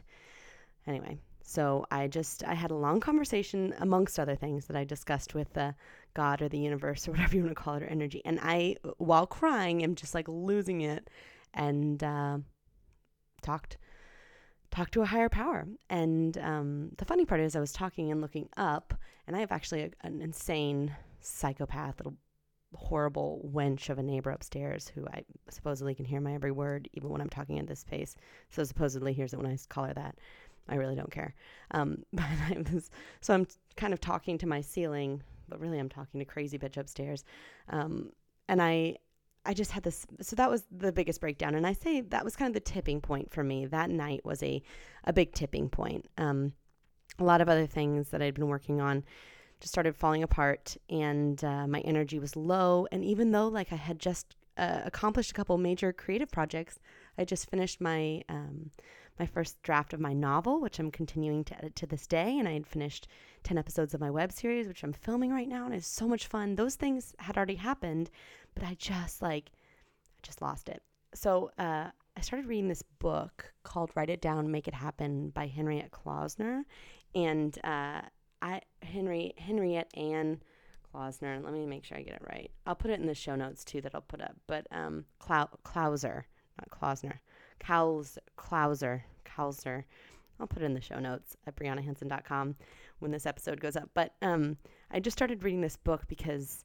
Anyway, 0.87 1.19
So 1.43 1.85
I 1.91 2.07
just 2.07 2.45
I 2.45 2.55
had 2.55 2.71
a 2.71 2.77
long 2.77 3.01
conversation 3.01 3.75
amongst 3.81 4.21
other 4.21 4.37
things 4.37 4.67
that 4.67 4.77
I 4.77 4.85
discussed 4.85 5.35
with 5.35 5.53
the 5.53 5.75
God 6.15 6.43
or 6.43 6.49
the 6.49 6.59
universe 6.59 7.07
or 7.07 7.13
whatever 7.13 7.37
you 7.37 7.43
want 7.43 7.57
to 7.57 7.63
call 7.63 7.75
it 7.75 7.83
or 7.83 7.87
energy. 7.87 8.23
And 8.25 8.39
I, 8.43 8.77
while 8.99 9.27
crying, 9.27 9.83
am 9.83 9.95
just 9.95 10.15
like 10.15 10.29
losing 10.29 10.83
it, 10.83 11.09
and 11.55 12.03
uh, 12.03 12.39
talked 13.43 13.79
talked 14.71 14.93
to 14.93 15.03
a 15.03 15.07
higher 15.07 15.29
power. 15.29 15.67
And 15.89 16.39
um, 16.39 16.91
the 16.99 17.05
funny 17.05 17.25
part 17.25 17.41
is, 17.41 17.57
I 17.57 17.61
was 17.61 17.73
talking 17.73 18.11
and 18.11 18.21
looking 18.21 18.49
up, 18.57 18.95
and 19.27 19.37
I 19.37 19.41
have 19.41 19.53
actually 19.53 19.83
a, 19.83 19.91
an 20.03 20.21
insane 20.21 20.95
psychopath, 21.21 21.99
little 21.99 22.17
horrible 22.75 23.51
wench 23.53 23.89
of 23.91 23.99
a 23.99 24.03
neighbor 24.03 24.31
upstairs 24.31 24.91
who 24.95 25.05
I 25.09 25.25
supposedly 25.49 25.95
can 25.95 26.05
hear 26.05 26.21
my 26.21 26.35
every 26.35 26.53
word, 26.53 26.89
even 26.93 27.11
when 27.11 27.21
I'm 27.21 27.29
talking 27.29 27.59
at 27.59 27.67
this 27.67 27.85
pace. 27.85 28.15
So 28.51 28.63
supposedly 28.65 29.13
hears 29.13 29.33
it 29.33 29.39
when 29.39 29.51
I 29.51 29.59
call 29.69 29.85
her 29.85 29.95
that. 29.95 30.17
I 30.69 30.77
really 30.77 30.95
don't 30.95 31.11
care. 31.11 31.35
Um, 31.73 32.05
but 32.13 32.25
I 32.25 32.63
was, 32.73 32.91
so 33.21 33.35
I'm 33.35 33.47
kind 33.77 33.93
of 33.93 34.01
talking 34.01 34.39
to 34.39 34.47
my 34.47 34.61
ceiling, 34.61 35.23
but 35.51 35.61
really 35.61 35.79
I'm 35.79 35.89
talking 35.89 36.21
to 36.21 36.25
crazy 36.25 36.59
bitch 36.59 36.77
upstairs. 36.77 37.25
Um, 37.69 38.13
and 38.49 38.63
I, 38.63 38.97
I 39.45 39.55
just 39.55 39.71
had 39.73 39.83
this. 39.83 40.07
So 40.21 40.37
that 40.37 40.51
was 40.51 40.65
the 40.71 40.93
biggest 40.93 41.21
breakdown, 41.21 41.55
and 41.55 41.67
I 41.67 41.73
say 41.73 42.01
that 42.03 42.25
was 42.25 42.37
kind 42.37 42.49
of 42.49 42.55
the 42.55 42.61
tipping 42.61 43.01
point 43.01 43.31
for 43.31 43.43
me. 43.43 43.67
That 43.67 43.91
night 43.91 44.25
was 44.25 44.43
a, 44.43 44.63
a 45.05 45.13
big 45.13 45.33
tipping 45.33 45.69
point. 45.69 46.07
Um, 46.19 46.53
a 47.19 47.25
lot 47.25 47.41
of 47.41 47.49
other 47.49 47.67
things 47.67 48.11
that 48.11 48.23
I'd 48.23 48.35
been 48.35 48.49
working 48.49 48.81
on 48.81 49.05
just 49.61 49.73
started 49.73 49.95
falling 49.97 50.23
apart, 50.23 50.77
and 50.89 51.43
uh, 51.45 51.67
my 51.67 51.81
energy 51.81 52.19
was 52.19 52.37
low. 52.37 52.87
And 52.93 53.05
even 53.05 53.33
though 53.33 53.49
like 53.49 53.73
I 53.73 53.77
had 53.77 53.99
just 53.99 54.37
uh, 54.57 54.81
accomplished 54.85 55.31
a 55.31 55.35
couple 55.35 55.57
major 55.59 55.93
creative 55.93 56.31
projects, 56.31 56.79
I 57.19 57.25
just 57.25 57.51
finished 57.51 57.81
my 57.81 58.23
um, 58.29 58.71
my 59.21 59.27
first 59.27 59.63
draft 59.63 59.93
of 59.93 60.01
my 60.01 60.15
novel, 60.15 60.61
which 60.61 60.79
I'm 60.79 60.91
continuing 60.91 61.45
to 61.45 61.59
edit 61.59 61.77
to 61.77 61.87
this 61.87 62.07
day. 62.07 62.39
And 62.39 62.49
I 62.49 62.55
had 62.55 62.67
finished 62.67 63.07
10 63.45 63.59
episodes 63.59 63.93
of 63.93 64.01
my 64.01 64.11
web 64.11 64.33
series, 64.33 64.67
which 64.67 64.83
I'm 64.83 64.95
filming 64.95 65.31
right 65.31 65.47
now. 65.47 65.67
And 65.67 65.75
it's 65.75 65.87
so 65.87 66.09
much 66.09 66.27
fun. 66.27 66.57
Those 66.57 66.75
things 66.75 67.15
had 67.19 67.37
already 67.37 67.57
happened, 67.57 68.11
but 68.55 68.65
I 68.65 68.75
just 68.79 69.21
like, 69.21 69.51
I 69.55 70.21
just 70.23 70.41
lost 70.41 70.71
it. 70.71 70.83
So 71.15 71.51
uh, 71.59 71.91
I 72.17 72.21
started 72.23 72.47
reading 72.49 72.69
this 72.69 72.83
book 72.99 73.53
called 73.63 73.91
Write 73.95 74.09
It 74.09 74.23
Down, 74.23 74.51
Make 74.51 74.69
It 74.69 74.75
Happen 74.75 75.29
by 75.31 75.47
Henriette 75.47 75.91
Klausner. 75.91 76.65
And 77.15 77.59
uh, 77.63 78.01
I, 78.41 78.63
Henry, 78.83 79.35
Henriette 79.37 79.91
Ann 79.99 80.41
Klausner, 80.95 81.41
let 81.45 81.53
me 81.53 81.67
make 81.67 81.85
sure 81.85 81.99
I 81.99 82.03
get 82.03 82.15
it 82.15 82.27
right. 82.27 82.51
I'll 82.65 82.75
put 82.75 82.91
it 82.91 83.01
in 83.01 83.07
the 83.07 83.15
show 83.15 83.37
notes 83.37 83.65
too 83.65 83.83
that 83.83 83.95
I'll 83.95 84.01
put 84.01 84.23
up. 84.23 84.37
But 84.47 84.67
um, 84.71 85.05
Klauser, 85.21 86.23
not 86.59 86.71
Klausner. 86.71 87.21
Klaus, 87.61 88.19
Klauser, 88.37 89.03
Klauser. 89.25 89.85
I'll 90.41 90.47
put 90.47 90.63
it 90.63 90.67
in 90.67 90.75
the 90.75 90.81
show 90.81 90.99
notes 90.99 91.37
at 91.47 91.55
BrianaHansen.com 91.57 92.57
when 92.99 93.11
this 93.11 93.27
episode 93.27 93.61
goes 93.61 93.77
up. 93.77 93.91
But 93.95 94.15
um, 94.23 94.57
I 94.91 95.01
just 95.01 95.17
started 95.17 95.45
reading 95.45 95.61
this 95.61 95.77
book 95.77 96.03
because, 96.09 96.65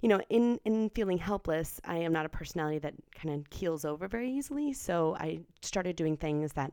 you 0.00 0.08
know, 0.08 0.20
in, 0.28 0.58
in 0.64 0.90
feeling 0.90 1.18
helpless, 1.18 1.80
I 1.84 1.98
am 1.98 2.12
not 2.12 2.26
a 2.26 2.28
personality 2.28 2.78
that 2.80 2.94
kind 3.14 3.34
of 3.34 3.48
keels 3.50 3.84
over 3.84 4.08
very 4.08 4.30
easily. 4.30 4.72
So 4.72 5.16
I 5.18 5.40
started 5.62 5.96
doing 5.96 6.16
things 6.16 6.52
that 6.54 6.72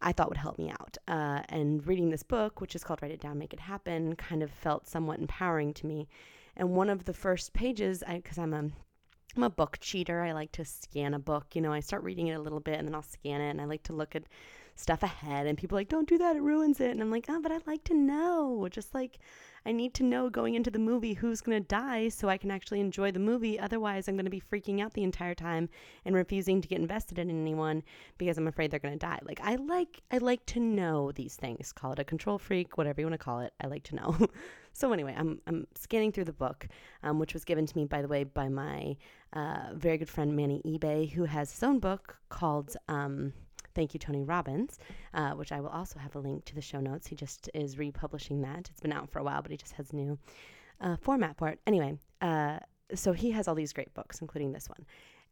I 0.00 0.12
thought 0.12 0.28
would 0.28 0.38
help 0.38 0.58
me 0.58 0.70
out. 0.70 0.96
Uh, 1.06 1.42
and 1.48 1.86
reading 1.86 2.10
this 2.10 2.22
book, 2.22 2.60
which 2.60 2.74
is 2.74 2.84
called 2.84 3.00
Write 3.02 3.12
It 3.12 3.20
Down, 3.20 3.38
Make 3.38 3.52
It 3.52 3.60
Happen, 3.60 4.16
kind 4.16 4.42
of 4.42 4.50
felt 4.50 4.88
somewhat 4.88 5.20
empowering 5.20 5.74
to 5.74 5.86
me. 5.86 6.08
And 6.56 6.70
one 6.70 6.90
of 6.90 7.04
the 7.04 7.14
first 7.14 7.52
pages, 7.52 8.02
because 8.08 8.38
I'm 8.38 8.54
a 8.54 8.70
I'm 9.36 9.42
a 9.42 9.50
book 9.50 9.78
cheater. 9.80 10.22
I 10.22 10.32
like 10.32 10.52
to 10.52 10.64
scan 10.64 11.14
a 11.14 11.18
book. 11.18 11.54
You 11.54 11.60
know, 11.60 11.72
I 11.72 11.80
start 11.80 12.02
reading 12.02 12.28
it 12.28 12.34
a 12.34 12.40
little 12.40 12.60
bit 12.60 12.78
and 12.78 12.86
then 12.88 12.94
I'll 12.94 13.02
scan 13.02 13.40
it 13.40 13.50
and 13.50 13.60
I 13.60 13.64
like 13.64 13.82
to 13.84 13.92
look 13.92 14.16
at 14.16 14.24
stuff 14.74 15.02
ahead. 15.02 15.46
And 15.46 15.58
people 15.58 15.76
like, 15.76 15.88
don't 15.88 16.08
do 16.08 16.18
that, 16.18 16.36
it 16.36 16.42
ruins 16.42 16.80
it. 16.80 16.90
And 16.90 17.00
I'm 17.00 17.10
like, 17.10 17.26
oh, 17.28 17.40
but 17.40 17.52
I 17.52 17.58
like 17.66 17.84
to 17.84 17.94
know. 17.94 18.68
Just 18.70 18.94
like 18.94 19.18
I 19.64 19.72
need 19.72 19.94
to 19.94 20.02
know 20.02 20.30
going 20.30 20.54
into 20.54 20.70
the 20.70 20.78
movie 20.78 21.14
who's 21.14 21.40
going 21.40 21.60
to 21.62 21.66
die 21.66 22.08
so 22.08 22.28
I 22.28 22.38
can 22.38 22.50
actually 22.50 22.80
enjoy 22.80 23.12
the 23.12 23.18
movie. 23.18 23.58
Otherwise, 23.58 24.08
I'm 24.08 24.16
going 24.16 24.24
to 24.24 24.30
be 24.30 24.40
freaking 24.40 24.80
out 24.80 24.94
the 24.94 25.02
entire 25.02 25.34
time 25.34 25.68
and 26.04 26.14
refusing 26.14 26.60
to 26.60 26.68
get 26.68 26.80
invested 26.80 27.18
in 27.18 27.30
anyone 27.30 27.82
because 28.16 28.38
I'm 28.38 28.46
afraid 28.46 28.70
they're 28.70 28.80
going 28.80 28.98
to 28.98 29.06
die. 29.06 29.18
Like 29.22 29.40
I 29.42 29.56
like 29.56 30.02
I 30.10 30.18
like 30.18 30.44
to 30.46 30.60
know 30.60 31.12
these 31.12 31.36
things. 31.36 31.72
Call 31.72 31.92
it 31.92 31.98
a 31.98 32.04
control 32.04 32.38
freak, 32.38 32.78
whatever 32.78 33.00
you 33.00 33.06
want 33.06 33.14
to 33.20 33.24
call 33.24 33.40
it. 33.40 33.52
I 33.60 33.66
like 33.66 33.84
to 33.84 33.96
know. 33.96 34.16
so 34.72 34.92
anyway, 34.92 35.14
I'm 35.16 35.40
I'm 35.46 35.66
scanning 35.74 36.12
through 36.12 36.24
the 36.24 36.32
book, 36.32 36.68
um, 37.02 37.18
which 37.18 37.34
was 37.34 37.44
given 37.44 37.66
to 37.66 37.76
me 37.76 37.84
by 37.84 38.02
the 38.02 38.08
way 38.08 38.24
by 38.24 38.48
my 38.48 38.96
uh, 39.32 39.74
very 39.74 39.98
good 39.98 40.08
friend 40.08 40.34
Manny 40.34 40.62
eBay, 40.64 41.10
who 41.10 41.24
has 41.24 41.52
his 41.52 41.62
own 41.62 41.78
book 41.78 42.16
called. 42.28 42.76
Um, 42.88 43.32
Thank 43.78 43.94
You, 43.94 44.00
Tony 44.00 44.24
Robbins, 44.24 44.80
uh, 45.14 45.34
which 45.34 45.52
I 45.52 45.60
will 45.60 45.68
also 45.68 46.00
have 46.00 46.16
a 46.16 46.18
link 46.18 46.44
to 46.46 46.54
the 46.56 46.60
show 46.60 46.80
notes. 46.80 47.06
He 47.06 47.14
just 47.14 47.48
is 47.54 47.78
republishing 47.78 48.40
that. 48.40 48.68
It's 48.68 48.80
been 48.80 48.92
out 48.92 49.08
for 49.08 49.20
a 49.20 49.22
while, 49.22 49.40
but 49.40 49.52
he 49.52 49.56
just 49.56 49.74
has 49.74 49.92
new 49.92 50.18
uh, 50.80 50.96
format 50.96 51.38
for 51.38 51.46
it. 51.46 51.60
Anyway, 51.64 51.96
uh, 52.20 52.58
so 52.92 53.12
he 53.12 53.30
has 53.30 53.46
all 53.46 53.54
these 53.54 53.72
great 53.72 53.94
books, 53.94 54.20
including 54.20 54.50
this 54.50 54.68
one. 54.68 54.84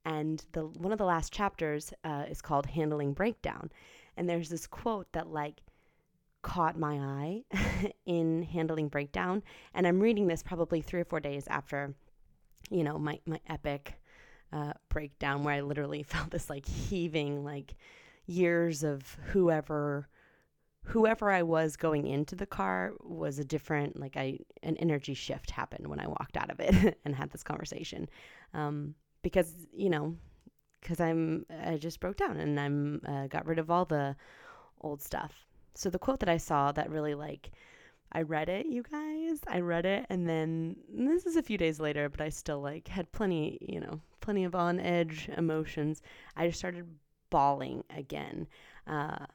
And 0.04 0.44
the 0.52 0.60
one 0.64 0.92
of 0.92 0.98
the 0.98 1.04
last 1.04 1.32
chapters 1.32 1.92
uh, 2.04 2.26
is 2.30 2.40
called 2.40 2.66
Handling 2.66 3.14
Breakdown. 3.14 3.72
And 4.16 4.30
there's 4.30 4.48
this 4.48 4.68
quote 4.68 5.08
that, 5.10 5.26
like, 5.26 5.60
caught 6.42 6.78
my 6.78 6.98
eye 6.98 7.42
in 8.06 8.44
handling 8.44 8.86
breakdown. 8.86 9.42
And 9.74 9.88
I'm 9.88 9.98
reading 9.98 10.28
this 10.28 10.44
probably 10.44 10.82
three 10.82 11.00
or 11.00 11.04
four 11.04 11.18
days 11.18 11.48
after, 11.48 11.96
you 12.70 12.84
know, 12.84 12.96
my, 12.96 13.18
my 13.26 13.40
epic 13.48 13.94
uh, 14.52 14.74
breakdown 14.88 15.42
where 15.42 15.54
I 15.54 15.62
literally 15.62 16.02
felt 16.04 16.30
this 16.30 16.48
like 16.48 16.64
heaving, 16.64 17.42
like 17.42 17.74
years 18.26 18.82
of 18.82 19.16
whoever 19.26 20.08
whoever 20.86 21.32
I 21.32 21.42
was 21.42 21.76
going 21.76 22.06
into 22.06 22.36
the 22.36 22.46
car 22.46 22.92
was 23.00 23.38
a 23.38 23.44
different 23.44 23.98
like 23.98 24.16
I 24.16 24.38
an 24.62 24.76
energy 24.76 25.14
shift 25.14 25.50
happened 25.50 25.88
when 25.88 26.00
I 26.00 26.06
walked 26.06 26.36
out 26.36 26.50
of 26.50 26.60
it 26.60 26.98
and 27.04 27.14
had 27.14 27.30
this 27.30 27.42
conversation 27.42 28.08
um, 28.54 28.94
because 29.22 29.52
you 29.72 29.90
know 29.90 30.14
because 30.80 31.00
I'm 31.00 31.44
I 31.64 31.76
just 31.76 31.98
broke 32.00 32.16
down 32.16 32.36
and 32.36 32.58
I'm 32.58 33.00
uh, 33.06 33.26
got 33.26 33.46
rid 33.46 33.58
of 33.58 33.70
all 33.70 33.84
the 33.84 34.14
old 34.80 35.02
stuff. 35.02 35.32
So 35.74 35.90
the 35.90 35.98
quote 35.98 36.20
that 36.20 36.28
I 36.28 36.36
saw 36.36 36.70
that 36.72 36.90
really 36.90 37.14
like 37.14 37.50
I 38.12 38.22
read 38.22 38.48
it, 38.48 38.66
you 38.66 38.84
guys. 38.84 39.40
I 39.48 39.60
read 39.60 39.84
it 39.84 40.06
and 40.08 40.28
then 40.28 40.76
and 40.96 41.08
this 41.08 41.26
is 41.26 41.36
a 41.36 41.42
few 41.42 41.58
days 41.58 41.80
later, 41.80 42.08
but 42.08 42.20
I 42.20 42.28
still 42.28 42.60
like 42.60 42.86
had 42.86 43.10
plenty, 43.10 43.58
you 43.60 43.80
know, 43.80 44.00
plenty 44.20 44.44
of 44.44 44.54
on 44.54 44.78
edge 44.78 45.28
emotions. 45.36 46.00
I 46.36 46.46
just 46.46 46.60
started 46.60 46.86
bawling 47.36 47.84
again. 47.94 48.46
Uh, 48.86 49.26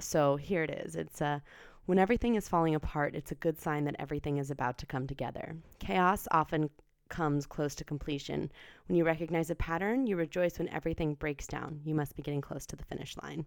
so 0.00 0.36
here 0.36 0.62
it 0.62 0.70
is. 0.70 0.96
It's 0.96 1.20
a 1.20 1.26
uh, 1.26 1.38
when 1.84 1.98
everything 1.98 2.36
is 2.36 2.48
falling 2.48 2.74
apart, 2.74 3.14
it's 3.14 3.32
a 3.32 3.34
good 3.34 3.60
sign 3.60 3.84
that 3.84 3.96
everything 3.98 4.38
is 4.38 4.50
about 4.50 4.78
to 4.78 4.86
come 4.86 5.06
together. 5.06 5.54
Chaos 5.78 6.26
often 6.30 6.70
comes 7.10 7.44
close 7.44 7.74
to 7.74 7.84
completion. 7.84 8.50
When 8.88 8.96
you 8.96 9.04
recognize 9.04 9.50
a 9.50 9.54
pattern, 9.54 10.06
you 10.06 10.16
rejoice 10.16 10.58
when 10.58 10.70
everything 10.70 11.12
breaks 11.12 11.46
down. 11.46 11.80
You 11.84 11.94
must 11.94 12.16
be 12.16 12.22
getting 12.22 12.40
close 12.40 12.64
to 12.66 12.76
the 12.76 12.84
finish 12.86 13.14
line. 13.22 13.44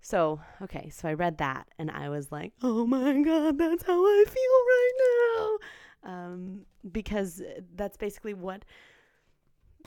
So, 0.00 0.40
okay, 0.62 0.88
so 0.90 1.08
I 1.08 1.14
read 1.14 1.38
that 1.38 1.66
and 1.80 1.90
I 1.90 2.08
was 2.08 2.30
like, 2.30 2.52
oh 2.62 2.86
my 2.86 3.20
God, 3.22 3.58
that's 3.58 3.82
how 3.82 4.00
I 4.00 4.24
feel 4.28 4.58
right 4.74 4.92
now. 6.04 6.12
Um, 6.12 6.60
because 6.92 7.42
that's 7.74 7.96
basically 7.96 8.34
what 8.34 8.64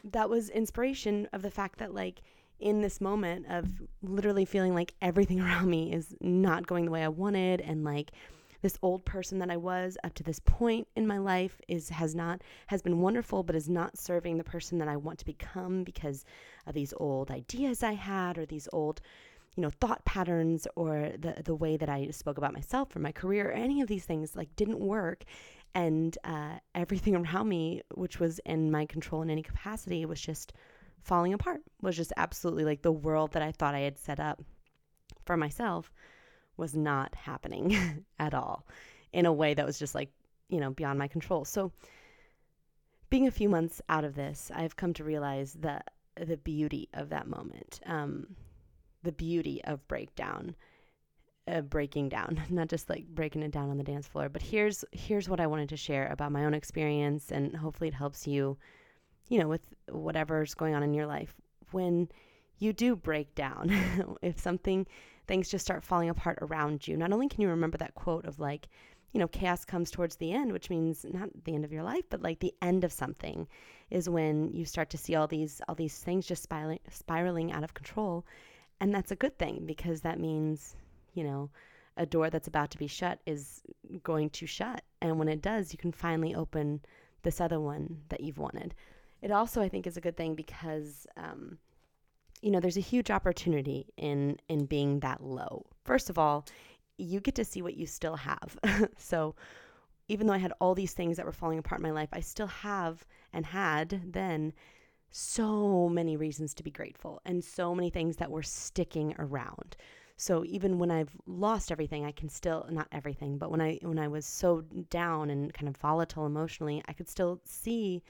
that 0.03 0.29
was 0.29 0.50
inspiration 0.50 1.29
of 1.31 1.41
the 1.41 1.51
fact 1.51 1.79
that, 1.79 1.93
like, 1.93 2.22
in 2.60 2.82
this 2.82 3.00
moment 3.01 3.46
of 3.50 3.68
literally 4.01 4.46
feeling 4.46 4.74
like 4.74 4.94
everything 5.01 5.39
around 5.42 5.70
me 5.70 5.94
is 5.94 6.16
not 6.22 6.68
going 6.68 6.86
the 6.86 6.92
way 6.92 7.04
I 7.04 7.10
wanted 7.10 7.62
and 7.62 7.84
like 7.84 8.12
this 8.62 8.78
old 8.82 9.06
person 9.06 9.39
that 9.39 9.50
I 9.50 9.58
was 9.58 9.98
up 10.04 10.13
to 10.16 10.24
this 10.24 10.39
point 10.39 10.88
in 10.96 11.08
my 11.08 11.18
life 11.18 11.62
is 11.68 11.89
has 11.89 12.13
not 12.13 12.42
has 12.68 12.82
been 12.82 13.00
wonderful 13.00 13.44
but 13.44 13.56
is 13.56 13.70
not 13.70 13.98
serving 13.98 14.38
the 14.38 14.44
person 14.44 14.78
that 14.80 14.88
I 14.88 14.98
want 14.98 15.20
to 15.20 15.25
become 15.25 15.84
because 15.84 16.25
of 16.66 16.74
these 16.74 16.94
old 16.98 17.32
ideas 17.32 17.84
I 17.84 17.94
had 17.94 18.38
or 18.38 18.46
these 18.46 18.68
old 18.74 19.01
you 19.56 19.62
know 19.62 19.72
thought 19.82 20.04
patterns 20.06 20.68
or 20.75 21.12
the 21.18 21.42
the 21.44 21.56
way 21.56 21.78
that 21.78 21.89
I 21.89 22.10
spoke 22.12 22.38
about 22.38 22.54
myself 22.54 22.96
or 22.96 23.00
my 23.00 23.12
career 23.12 23.50
or 23.50 23.54
any 23.54 23.82
of 23.82 23.88
these 23.88 24.06
things 24.06 24.36
like 24.36 24.56
didn't 24.56 24.80
work. 24.80 25.24
And 25.75 26.18
uh, 26.24 26.60
everything 26.75 27.16
around 27.25 27.48
me 27.48 27.82
which 27.94 28.20
was 28.20 28.39
in 28.46 28.72
my 28.72 28.86
control 28.86 29.22
in 29.22 29.30
any 29.30 29.44
capacity 29.44 30.06
was 30.06 30.20
just 30.20 30.54
falling 31.03 31.34
apart 31.34 31.62
was 31.82 31.96
just 31.96 32.13
absolutely 32.18 32.65
like 32.65 32.82
the 32.82 32.91
world 32.91 33.34
that 33.34 33.41
I 33.41 33.51
thought 33.51 33.75
I 33.75 33.79
had 33.79 33.98
set 33.98 34.20
up 34.20 34.41
for 35.25 35.38
myself 35.38 35.91
was 36.58 36.75
not 36.75 37.15
happening 37.15 38.06
at 38.20 38.34
all 38.34 38.65
in 39.13 39.25
a 39.25 39.34
way 39.34 39.53
that 39.53 39.65
was 39.65 39.79
just 39.79 39.96
like, 39.96 40.12
you 40.50 40.60
know, 40.60 40.72
beyond 40.72 41.00
my 41.00 41.08
control. 41.08 41.46
So 41.46 41.72
being 43.10 43.27
a 43.27 43.32
few 43.32 43.50
months 43.50 43.82
out 43.89 44.03
of 44.03 44.15
this, 44.15 44.51
I've 44.53 44.75
come 44.75 44.94
to 44.96 45.03
realize 45.03 45.53
the 45.53 45.82
the 46.15 46.38
beauty 46.38 46.89
of 46.94 47.10
that 47.10 47.27
moment. 47.27 47.79
Um, 47.86 48.36
the 49.03 49.12
beauty 49.12 49.62
of 49.63 49.88
breakdown. 49.88 50.56
Uh, 51.48 51.62
breaking 51.62 52.10
down, 52.10 52.39
not 52.51 52.68
just 52.68 52.91
like 52.91 53.08
breaking 53.08 53.41
it 53.41 53.50
down 53.50 53.72
on 53.72 53.77
the 53.77 53.84
dance 53.84 54.08
floor. 54.08 54.29
But 54.29 54.44
here's 54.44 54.86
here's 54.91 55.27
what 55.27 55.39
I 55.39 55.48
wanted 55.48 55.70
to 55.70 55.77
share 55.77 56.08
about 56.12 56.32
my 56.32 56.46
own 56.46 56.53
experience, 56.53 57.32
and 57.32 57.56
hopefully 57.56 57.88
it 57.88 57.96
helps 57.96 58.27
you 58.27 58.56
you 59.29 59.39
know, 59.39 59.48
with 59.48 59.62
whatever's 59.88 60.53
going 60.53 60.75
on 60.75 60.83
in 60.83 60.93
your 60.93 61.07
life, 61.07 61.33
when 61.71 62.09
you 62.57 62.74
do 62.74 62.95
break 62.95 63.33
down, 63.36 63.71
if 64.21 64.39
something 64.39 64.86
things 65.27 65.50
just 65.50 65.63
start 65.63 65.83
falling 65.83 66.09
apart 66.09 66.39
around 66.41 66.88
you. 66.88 66.98
Not 66.98 67.13
only 67.13 67.29
can 67.29 67.41
you 67.41 67.50
remember 67.50 67.77
that 67.77 67.93
quote 67.93 68.25
of 68.25 68.39
like, 68.39 68.67
you 69.13 69.19
know, 69.19 69.27
chaos 69.27 69.63
comes 69.63 69.91
towards 69.91 70.15
the 70.15 70.33
end, 70.33 70.51
which 70.51 70.69
means 70.69 71.05
not 71.07 71.29
the 71.45 71.53
end 71.53 71.63
of 71.63 71.71
your 71.71 71.83
life, 71.83 72.03
but 72.09 72.21
like 72.21 72.39
the 72.39 72.53
end 72.62 72.83
of 72.83 72.91
something 72.91 73.48
is 73.89 74.09
when 74.09 74.51
you 74.51 74.65
start 74.65 74.89
to 74.89 74.98
see 74.98 75.15
all 75.15 75.27
these 75.27 75.62
all 75.67 75.75
these 75.75 75.98
things 75.98 76.27
just 76.27 76.43
spiraling 76.43 76.79
spiraling 76.89 77.51
out 77.51 77.63
of 77.63 77.74
control. 77.74 78.25
And 78.81 78.93
that's 78.93 79.12
a 79.12 79.15
good 79.15 79.38
thing 79.38 79.65
because 79.65 80.01
that 80.01 80.19
means, 80.19 80.75
you 81.13 81.24
know, 81.24 81.50
a 81.98 82.05
door 82.05 82.29
that's 82.29 82.48
about 82.48 82.71
to 82.71 82.77
be 82.77 82.88
shut 82.88 83.19
is 83.25 83.62
going 84.03 84.29
to 84.31 84.45
shut. 84.48 84.83
And 85.01 85.19
when 85.19 85.27
it 85.27 85.41
does, 85.41 85.71
you 85.71 85.77
can 85.77 85.91
finally 85.91 86.33
open 86.33 86.81
this 87.24 87.41
other 87.41 87.59
one 87.59 88.01
that 88.09 88.21
you've 88.21 88.38
wanted. 88.38 88.74
It 89.21 89.31
also, 89.31 89.61
I 89.61 89.69
think, 89.69 89.85
is 89.85 89.97
a 89.97 90.01
good 90.01 90.17
thing 90.17 90.35
because, 90.35 91.05
um, 91.17 91.57
you 92.41 92.51
know, 92.51 92.59
there's 92.59 92.77
a 92.77 92.81
huge 92.81 93.11
opportunity 93.11 93.88
in 93.97 94.38
in 94.47 94.65
being 94.65 94.99
that 95.01 95.21
low. 95.23 95.65
First 95.83 96.09
of 96.09 96.17
all, 96.17 96.45
you 96.97 97.19
get 97.19 97.35
to 97.35 97.45
see 97.45 97.61
what 97.61 97.75
you 97.75 97.85
still 97.85 98.15
have. 98.15 98.57
so 98.97 99.35
even 100.07 100.27
though 100.27 100.33
I 100.33 100.39
had 100.39 100.53
all 100.59 100.75
these 100.75 100.93
things 100.93 101.17
that 101.17 101.25
were 101.25 101.31
falling 101.31 101.59
apart 101.59 101.79
in 101.79 101.83
my 101.83 101.91
life, 101.91 102.09
I 102.11 102.19
still 102.19 102.47
have 102.47 103.05
and 103.31 103.45
had 103.45 104.01
then 104.05 104.53
so 105.11 105.89
many 105.89 106.17
reasons 106.17 106.53
to 106.55 106.63
be 106.63 106.71
grateful 106.71 107.21
and 107.25 107.43
so 107.43 107.73
many 107.73 107.89
things 107.89 108.17
that 108.17 108.31
were 108.31 108.43
sticking 108.43 109.15
around. 109.17 109.75
So 110.17 110.43
even 110.45 110.79
when 110.79 110.91
I've 110.91 111.15
lost 111.25 111.71
everything, 111.71 112.05
I 112.05 112.11
can 112.11 112.27
still 112.27 112.67
not 112.69 112.88
everything, 112.91 113.38
but 113.38 113.51
when 113.51 113.61
I 113.61 113.79
when 113.81 113.99
I 113.99 114.07
was 114.07 114.25
so 114.25 114.61
down 114.89 115.29
and 115.29 115.53
kind 115.53 115.69
of 115.69 115.77
volatile 115.77 116.25
emotionally, 116.25 116.83
I 116.88 116.93
could 116.93 117.07
still 117.07 117.39
see 117.45 118.03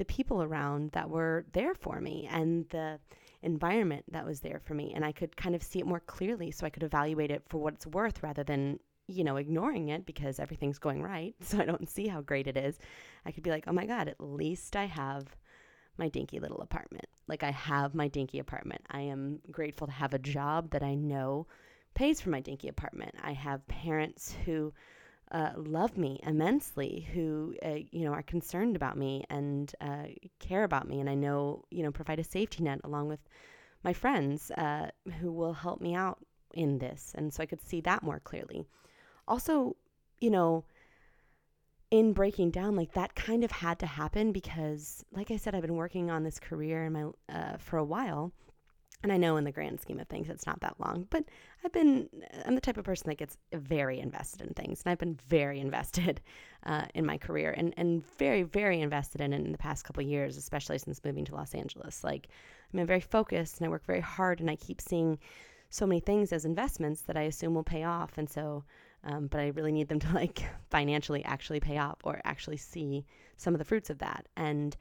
the 0.00 0.04
people 0.06 0.42
around 0.42 0.92
that 0.92 1.10
were 1.10 1.44
there 1.52 1.74
for 1.74 2.00
me 2.00 2.26
and 2.30 2.66
the 2.70 2.98
environment 3.42 4.02
that 4.10 4.24
was 4.24 4.40
there 4.40 4.58
for 4.64 4.72
me 4.72 4.94
and 4.94 5.04
I 5.04 5.12
could 5.12 5.36
kind 5.36 5.54
of 5.54 5.62
see 5.62 5.78
it 5.78 5.86
more 5.86 6.00
clearly 6.00 6.50
so 6.50 6.64
I 6.64 6.70
could 6.70 6.82
evaluate 6.82 7.30
it 7.30 7.42
for 7.50 7.58
what 7.58 7.74
it's 7.74 7.86
worth 7.86 8.22
rather 8.22 8.42
than 8.42 8.80
you 9.08 9.24
know 9.24 9.36
ignoring 9.36 9.90
it 9.90 10.06
because 10.06 10.40
everything's 10.40 10.78
going 10.78 11.02
right 11.02 11.34
so 11.42 11.58
I 11.58 11.66
don't 11.66 11.86
see 11.86 12.06
how 12.06 12.22
great 12.22 12.46
it 12.46 12.56
is. 12.56 12.78
I 13.26 13.30
could 13.30 13.42
be 13.42 13.50
like, 13.50 13.64
"Oh 13.66 13.74
my 13.74 13.84
god, 13.84 14.08
at 14.08 14.20
least 14.20 14.74
I 14.74 14.86
have 14.86 15.36
my 15.98 16.08
dinky 16.08 16.40
little 16.40 16.62
apartment. 16.62 17.04
Like 17.28 17.42
I 17.42 17.50
have 17.50 17.94
my 17.94 18.08
dinky 18.08 18.38
apartment. 18.38 18.80
I 18.90 19.02
am 19.02 19.40
grateful 19.50 19.86
to 19.86 19.92
have 19.92 20.14
a 20.14 20.18
job 20.18 20.70
that 20.70 20.82
I 20.82 20.94
know 20.94 21.46
pays 21.92 22.22
for 22.22 22.30
my 22.30 22.40
dinky 22.40 22.68
apartment. 22.68 23.14
I 23.22 23.32
have 23.32 23.68
parents 23.68 24.34
who 24.46 24.72
uh, 25.30 25.50
love 25.56 25.96
me 25.96 26.20
immensely, 26.24 27.08
who 27.12 27.54
uh, 27.64 27.78
you 27.90 28.04
know 28.04 28.12
are 28.12 28.22
concerned 28.22 28.76
about 28.76 28.96
me 28.96 29.24
and 29.30 29.72
uh, 29.80 30.06
care 30.38 30.64
about 30.64 30.88
me, 30.88 31.00
and 31.00 31.08
I 31.08 31.14
know 31.14 31.64
you 31.70 31.82
know 31.82 31.92
provide 31.92 32.18
a 32.18 32.24
safety 32.24 32.62
net 32.64 32.80
along 32.84 33.08
with 33.08 33.20
my 33.84 33.92
friends 33.92 34.50
uh, 34.52 34.90
who 35.20 35.32
will 35.32 35.52
help 35.52 35.80
me 35.80 35.94
out 35.94 36.18
in 36.54 36.78
this, 36.78 37.12
and 37.16 37.32
so 37.32 37.42
I 37.42 37.46
could 37.46 37.62
see 37.62 37.80
that 37.82 38.02
more 38.02 38.20
clearly. 38.20 38.64
Also, 39.28 39.76
you 40.20 40.30
know, 40.30 40.64
in 41.90 42.12
breaking 42.12 42.50
down, 42.50 42.76
like 42.76 42.92
that 42.92 43.14
kind 43.14 43.44
of 43.44 43.50
had 43.50 43.78
to 43.80 43.86
happen 43.86 44.32
because, 44.32 45.04
like 45.12 45.30
I 45.30 45.36
said, 45.36 45.54
I've 45.54 45.62
been 45.62 45.76
working 45.76 46.10
on 46.10 46.24
this 46.24 46.40
career 46.40 46.84
in 46.84 46.92
my 46.92 47.04
uh, 47.32 47.56
for 47.58 47.76
a 47.76 47.84
while, 47.84 48.32
and 49.02 49.12
I 49.12 49.16
know 49.16 49.36
in 49.38 49.44
the 49.44 49.52
grand 49.52 49.80
scheme 49.80 49.98
of 49.98 50.08
things, 50.08 50.28
it's 50.28 50.46
not 50.46 50.60
that 50.60 50.78
long, 50.78 51.06
but 51.08 51.24
I've 51.64 51.72
been, 51.72 52.08
I'm 52.44 52.54
the 52.54 52.60
type 52.60 52.76
of 52.76 52.84
person 52.84 53.08
that 53.08 53.16
gets 53.16 53.38
very 53.52 53.98
invested 53.98 54.42
in 54.42 54.52
things. 54.52 54.82
And 54.82 54.92
I've 54.92 54.98
been 54.98 55.18
very 55.28 55.58
invested 55.58 56.20
uh, 56.66 56.84
in 56.94 57.06
my 57.06 57.16
career 57.16 57.54
and, 57.56 57.72
and 57.78 58.04
very, 58.18 58.42
very 58.42 58.80
invested 58.80 59.22
in 59.22 59.32
it 59.32 59.40
in 59.40 59.52
the 59.52 59.58
past 59.58 59.84
couple 59.84 60.02
years, 60.02 60.36
especially 60.36 60.76
since 60.78 61.00
moving 61.02 61.24
to 61.26 61.34
Los 61.34 61.54
Angeles. 61.54 62.04
Like, 62.04 62.28
I'm 62.74 62.86
very 62.86 63.00
focused 63.00 63.58
and 63.58 63.66
I 63.66 63.70
work 63.70 63.86
very 63.86 64.00
hard 64.00 64.40
and 64.40 64.50
I 64.50 64.56
keep 64.56 64.82
seeing 64.82 65.18
so 65.70 65.86
many 65.86 66.00
things 66.00 66.32
as 66.32 66.44
investments 66.44 67.02
that 67.02 67.16
I 67.16 67.22
assume 67.22 67.54
will 67.54 67.62
pay 67.62 67.84
off. 67.84 68.18
And 68.18 68.28
so, 68.28 68.64
um, 69.04 69.28
but 69.28 69.40
I 69.40 69.48
really 69.48 69.72
need 69.72 69.88
them 69.88 70.00
to 70.00 70.12
like 70.12 70.44
financially 70.70 71.24
actually 71.24 71.60
pay 71.60 71.78
off 71.78 71.96
or 72.04 72.20
actually 72.24 72.58
see 72.58 73.06
some 73.38 73.54
of 73.54 73.58
the 73.58 73.64
fruits 73.64 73.88
of 73.88 73.98
that. 73.98 74.26
And, 74.36 74.76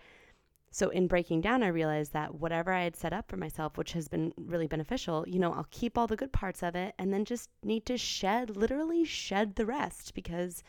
so 0.72 0.90
in 0.90 1.08
breaking 1.08 1.42
down, 1.42 1.64
I 1.64 1.68
realized 1.68 2.14
that 2.14 2.36
whatever 2.36 2.72
I 2.72 2.84
had 2.84 2.96
set 2.96 3.14
up 3.14 3.30
for 3.30 3.38
myself, 3.38 3.78
which 3.78 3.94
has 3.94 4.08
been 4.08 4.34
really 4.38 4.68
beneficial, 4.68 5.26
you 5.28 5.40
know, 5.40 5.52
I'll 5.52 5.68
keep 5.72 5.98
all 5.98 6.08
the 6.08 6.16
good 6.16 6.32
parts 6.32 6.62
of 6.62 6.76
it 6.76 6.94
and 7.00 7.12
then 7.12 7.26
just 7.26 7.50
need 7.64 7.86
to 7.88 7.98
shed, 7.98 8.56
literally 8.56 9.04
shed 9.04 9.56
the 9.56 9.66
rest 9.66 10.14
because 10.14 10.64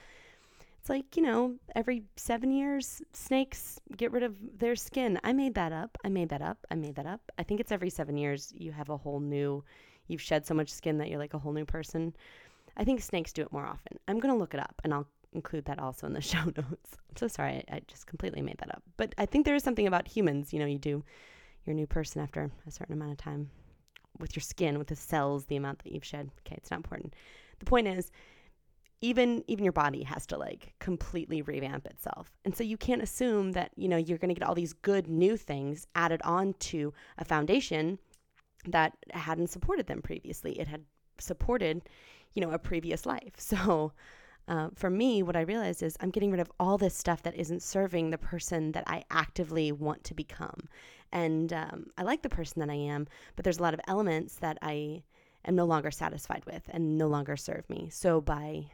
it's 0.78 0.88
like, 0.88 1.16
you 1.16 1.22
know, 1.22 1.56
every 1.74 2.04
seven 2.16 2.50
years, 2.50 3.02
snakes 3.12 3.78
get 3.96 4.12
rid 4.12 4.22
of 4.22 4.34
their 4.58 4.74
skin. 4.74 5.20
I 5.22 5.34
made 5.34 5.54
that 5.54 5.72
up. 5.72 5.98
I 6.02 6.08
made 6.08 6.30
that 6.30 6.40
up. 6.40 6.58
I 6.70 6.76
made 6.76 6.94
that 6.94 7.06
up. 7.06 7.20
I 7.38 7.42
think 7.42 7.60
it's 7.60 7.72
every 7.72 7.90
seven 7.90 8.16
years 8.16 8.50
you 8.56 8.72
have 8.72 8.88
a 8.88 8.96
whole 8.96 9.20
new, 9.20 9.62
you've 10.06 10.22
shed 10.22 10.46
so 10.46 10.54
much 10.54 10.70
skin 10.70 10.96
that 10.98 11.10
you're 11.10 11.18
like 11.18 11.34
a 11.34 11.38
whole 11.38 11.52
new 11.52 11.66
person. 11.66 12.14
I 12.78 12.84
think 12.84 13.02
snakes 13.02 13.34
do 13.34 13.42
it 13.42 13.52
more 13.52 13.66
often. 13.66 13.98
I'm 14.08 14.20
going 14.20 14.32
to 14.32 14.40
look 14.40 14.54
it 14.54 14.60
up 14.60 14.80
and 14.82 14.94
I'll 14.94 15.06
include 15.32 15.64
that 15.66 15.78
also 15.78 16.06
in 16.06 16.12
the 16.12 16.20
show 16.32 16.44
notes. 16.44 16.96
I'm 17.08 17.16
so 17.16 17.28
sorry, 17.28 17.64
I, 17.70 17.76
I 17.76 17.80
just 17.86 18.06
completely 18.06 18.42
made 18.42 18.58
that 18.58 18.74
up. 18.74 18.82
But 18.96 19.14
I 19.18 19.26
think 19.26 19.46
there 19.46 19.54
is 19.54 19.62
something 19.62 19.86
about 19.86 20.08
humans. 20.08 20.52
You 20.52 20.58
know, 20.58 20.66
you 20.66 20.78
do 20.78 21.04
your 21.66 21.74
new 21.74 21.86
person 21.86 22.22
after 22.22 22.50
a 22.66 22.70
certain 22.70 22.94
amount 22.94 23.12
of 23.12 23.18
time 23.18 23.50
with 24.18 24.34
your 24.36 24.42
skin, 24.42 24.78
with 24.78 24.88
the 24.88 24.96
cells, 24.96 25.46
the 25.46 25.56
amount 25.56 25.82
that 25.84 25.92
you've 25.92 26.04
shed. 26.04 26.30
Okay, 26.46 26.56
it's 26.56 26.70
not 26.70 26.78
important. 26.78 27.14
The 27.58 27.64
point 27.64 27.88
is, 27.88 28.10
even 29.02 29.42
even 29.46 29.64
your 29.64 29.72
body 29.72 30.02
has 30.02 30.26
to 30.26 30.36
like 30.36 30.74
completely 30.78 31.42
revamp 31.42 31.86
itself 31.86 32.30
and 32.44 32.54
so 32.54 32.62
you 32.62 32.76
can't 32.76 33.02
assume 33.02 33.52
that 33.52 33.70
you 33.76 33.88
know 33.88 33.96
you're 33.96 34.18
going 34.18 34.28
to 34.28 34.38
get 34.38 34.46
all 34.46 34.54
these 34.54 34.72
good 34.72 35.08
new 35.08 35.36
things 35.36 35.86
added 35.94 36.20
on 36.22 36.52
to 36.58 36.92
a 37.18 37.24
foundation 37.24 37.98
that 38.66 38.92
hadn't 39.12 39.48
supported 39.48 39.86
them 39.86 40.02
previously 40.02 40.52
it 40.60 40.68
had 40.68 40.84
supported 41.18 41.82
you 42.34 42.42
know 42.42 42.50
a 42.50 42.58
previous 42.58 43.06
life 43.06 43.32
so 43.36 43.92
uh, 44.48 44.68
for 44.74 44.90
me, 44.90 45.22
what 45.22 45.36
I 45.36 45.42
realized 45.42 45.82
is 45.82 45.96
I'm 46.00 46.10
getting 46.10 46.30
rid 46.30 46.40
of 46.40 46.50
all 46.58 46.78
this 46.78 46.96
stuff 46.96 47.22
that 47.22 47.36
isn't 47.36 47.62
serving 47.62 48.10
the 48.10 48.18
person 48.18 48.72
that 48.72 48.84
I 48.86 49.04
actively 49.10 49.72
want 49.72 50.04
to 50.04 50.14
become. 50.14 50.68
And 51.12 51.52
um, 51.52 51.86
I 51.98 52.02
like 52.02 52.22
the 52.22 52.28
person 52.28 52.60
that 52.60 52.70
I 52.70 52.74
am, 52.76 53.06
but 53.36 53.44
there's 53.44 53.58
a 53.58 53.62
lot 53.62 53.74
of 53.74 53.80
elements 53.86 54.36
that 54.36 54.58
I 54.62 55.02
am 55.44 55.54
no 55.54 55.64
longer 55.64 55.90
satisfied 55.90 56.44
with 56.46 56.62
and 56.68 56.98
no 56.98 57.06
longer 57.06 57.36
serve 57.36 57.68
me. 57.68 57.88
So 57.90 58.20
by 58.20 58.66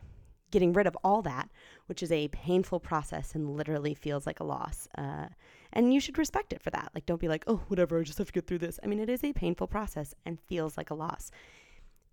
getting 0.50 0.72
rid 0.72 0.86
of 0.86 0.96
all 1.02 1.22
that, 1.22 1.48
which 1.86 2.02
is 2.02 2.12
a 2.12 2.28
painful 2.28 2.80
process 2.80 3.34
and 3.34 3.56
literally 3.56 3.94
feels 3.94 4.26
like 4.26 4.40
a 4.40 4.44
loss. 4.44 4.88
Uh, 4.96 5.26
and 5.72 5.92
you 5.92 6.00
should 6.00 6.18
respect 6.18 6.52
it 6.52 6.62
for 6.62 6.70
that. 6.70 6.90
Like, 6.94 7.06
don't 7.06 7.20
be 7.20 7.28
like, 7.28 7.44
oh, 7.46 7.62
whatever, 7.68 7.98
I 7.98 8.04
just 8.04 8.18
have 8.18 8.28
to 8.28 8.32
get 8.32 8.46
through 8.46 8.58
this. 8.58 8.78
I 8.82 8.86
mean, 8.86 9.00
it 9.00 9.10
is 9.10 9.24
a 9.24 9.32
painful 9.32 9.66
process 9.66 10.14
and 10.24 10.40
feels 10.40 10.76
like 10.76 10.90
a 10.90 10.94
loss. 10.94 11.30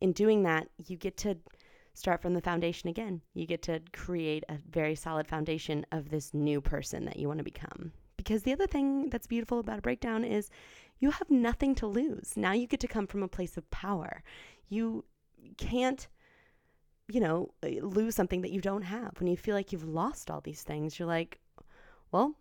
In 0.01 0.11
doing 0.11 0.43
that, 0.43 0.67
you 0.87 0.97
get 0.97 1.15
to 1.17 1.37
start 1.93 2.21
from 2.21 2.33
the 2.33 2.41
foundation 2.41 2.89
again. 2.89 3.21
You 3.33 3.45
get 3.45 3.61
to 3.63 3.81
create 3.93 4.43
a 4.49 4.57
very 4.69 4.95
solid 4.95 5.27
foundation 5.27 5.85
of 5.91 6.09
this 6.09 6.33
new 6.33 6.59
person 6.61 7.05
that 7.05 7.17
you 7.17 7.27
want 7.27 7.37
to 7.39 7.43
become. 7.43 7.91
Because 8.17 8.43
the 8.43 8.53
other 8.53 8.67
thing 8.67 9.09
that's 9.09 9.27
beautiful 9.27 9.59
about 9.59 9.79
a 9.79 9.81
breakdown 9.81 10.23
is 10.23 10.49
you 10.99 11.11
have 11.11 11.29
nothing 11.29 11.75
to 11.75 11.87
lose. 11.87 12.33
Now 12.35 12.53
you 12.53 12.67
get 12.67 12.79
to 12.81 12.87
come 12.87 13.07
from 13.07 13.23
a 13.23 13.27
place 13.27 13.57
of 13.57 13.69
power. 13.69 14.23
You 14.69 15.03
can't, 15.57 16.07
you 17.09 17.19
know, 17.19 17.53
uh, 17.63 17.85
lose 17.85 18.15
something 18.15 18.41
that 18.41 18.51
you 18.51 18.61
don't 18.61 18.83
have. 18.83 19.11
When 19.19 19.27
you 19.27 19.37
feel 19.37 19.55
like 19.55 19.71
you've 19.71 19.87
lost 19.87 20.31
all 20.31 20.41
these 20.41 20.63
things, 20.63 20.97
you're 20.97 21.07
like, 21.07 21.39
well, 22.11 22.35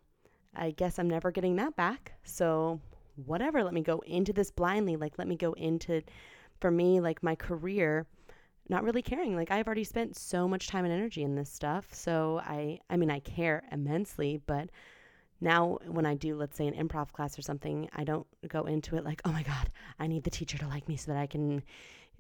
I 0.54 0.70
guess 0.70 0.98
I'm 0.98 1.10
never 1.10 1.30
getting 1.30 1.56
that 1.56 1.76
back. 1.76 2.12
So, 2.24 2.80
whatever, 3.26 3.64
let 3.64 3.74
me 3.74 3.82
go 3.82 3.98
into 4.06 4.32
this 4.32 4.50
blindly. 4.50 4.96
Like, 4.96 5.18
let 5.18 5.28
me 5.28 5.36
go 5.36 5.52
into, 5.54 6.02
for 6.60 6.70
me, 6.70 7.00
like 7.00 7.22
my 7.22 7.34
career 7.34 8.06
not 8.68 8.84
really 8.84 9.02
caring. 9.02 9.36
Like 9.36 9.50
I've 9.50 9.66
already 9.66 9.84
spent 9.84 10.16
so 10.16 10.48
much 10.48 10.68
time 10.68 10.84
and 10.84 10.92
energy 10.92 11.22
in 11.22 11.34
this 11.34 11.50
stuff. 11.50 11.86
So 11.92 12.40
I 12.44 12.78
I 12.90 12.96
mean 12.96 13.10
I 13.10 13.20
care 13.20 13.62
immensely, 13.72 14.40
but 14.46 14.70
now 15.40 15.78
when 15.86 16.06
I 16.06 16.14
do 16.14 16.36
let's 16.36 16.56
say 16.56 16.66
an 16.66 16.74
improv 16.74 17.12
class 17.12 17.38
or 17.38 17.42
something, 17.42 17.88
I 17.94 18.04
don't 18.04 18.26
go 18.48 18.64
into 18.64 18.96
it 18.96 19.04
like, 19.04 19.20
"Oh 19.24 19.32
my 19.32 19.42
god, 19.42 19.70
I 19.98 20.06
need 20.06 20.24
the 20.24 20.30
teacher 20.30 20.58
to 20.58 20.68
like 20.68 20.88
me 20.88 20.96
so 20.96 21.12
that 21.12 21.20
I 21.20 21.26
can 21.26 21.62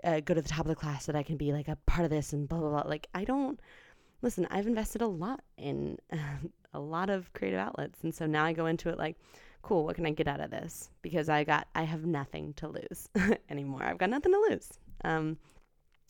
uh, 0.04 0.20
go 0.20 0.34
to 0.34 0.42
the 0.42 0.48
top 0.48 0.60
of 0.60 0.68
the 0.68 0.74
class 0.74 1.04
so 1.04 1.12
that 1.12 1.18
I 1.18 1.22
can 1.22 1.36
be 1.36 1.52
like 1.52 1.68
a 1.68 1.76
part 1.86 2.04
of 2.04 2.10
this 2.10 2.32
and 2.32 2.48
blah 2.48 2.58
blah 2.58 2.70
blah." 2.70 2.82
Like 2.88 3.08
I 3.14 3.24
don't 3.24 3.60
listen, 4.22 4.46
I've 4.50 4.66
invested 4.66 5.02
a 5.02 5.06
lot 5.06 5.40
in 5.58 5.98
a 6.74 6.80
lot 6.80 7.10
of 7.10 7.32
creative 7.34 7.60
outlets. 7.60 7.98
And 8.02 8.14
so 8.14 8.26
now 8.26 8.44
I 8.44 8.52
go 8.52 8.66
into 8.66 8.88
it 8.88 8.98
like, 8.98 9.16
cool, 9.62 9.84
what 9.84 9.96
can 9.96 10.06
I 10.06 10.10
get 10.10 10.28
out 10.28 10.40
of 10.40 10.50
this? 10.50 10.90
Because 11.02 11.28
I 11.28 11.44
got 11.44 11.68
I 11.74 11.82
have 11.82 12.04
nothing 12.04 12.54
to 12.54 12.68
lose 12.68 13.08
anymore. 13.50 13.82
I've 13.84 13.98
got 13.98 14.10
nothing 14.10 14.32
to 14.32 14.46
lose. 14.50 14.68
Um, 15.04 15.36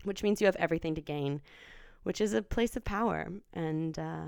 which 0.04 0.22
means 0.22 0.40
you 0.40 0.46
have 0.46 0.56
everything 0.56 0.94
to 0.94 1.00
gain, 1.00 1.40
which 2.02 2.20
is 2.20 2.32
a 2.32 2.42
place 2.42 2.76
of 2.76 2.84
power. 2.84 3.28
And, 3.52 3.98
uh, 3.98 4.26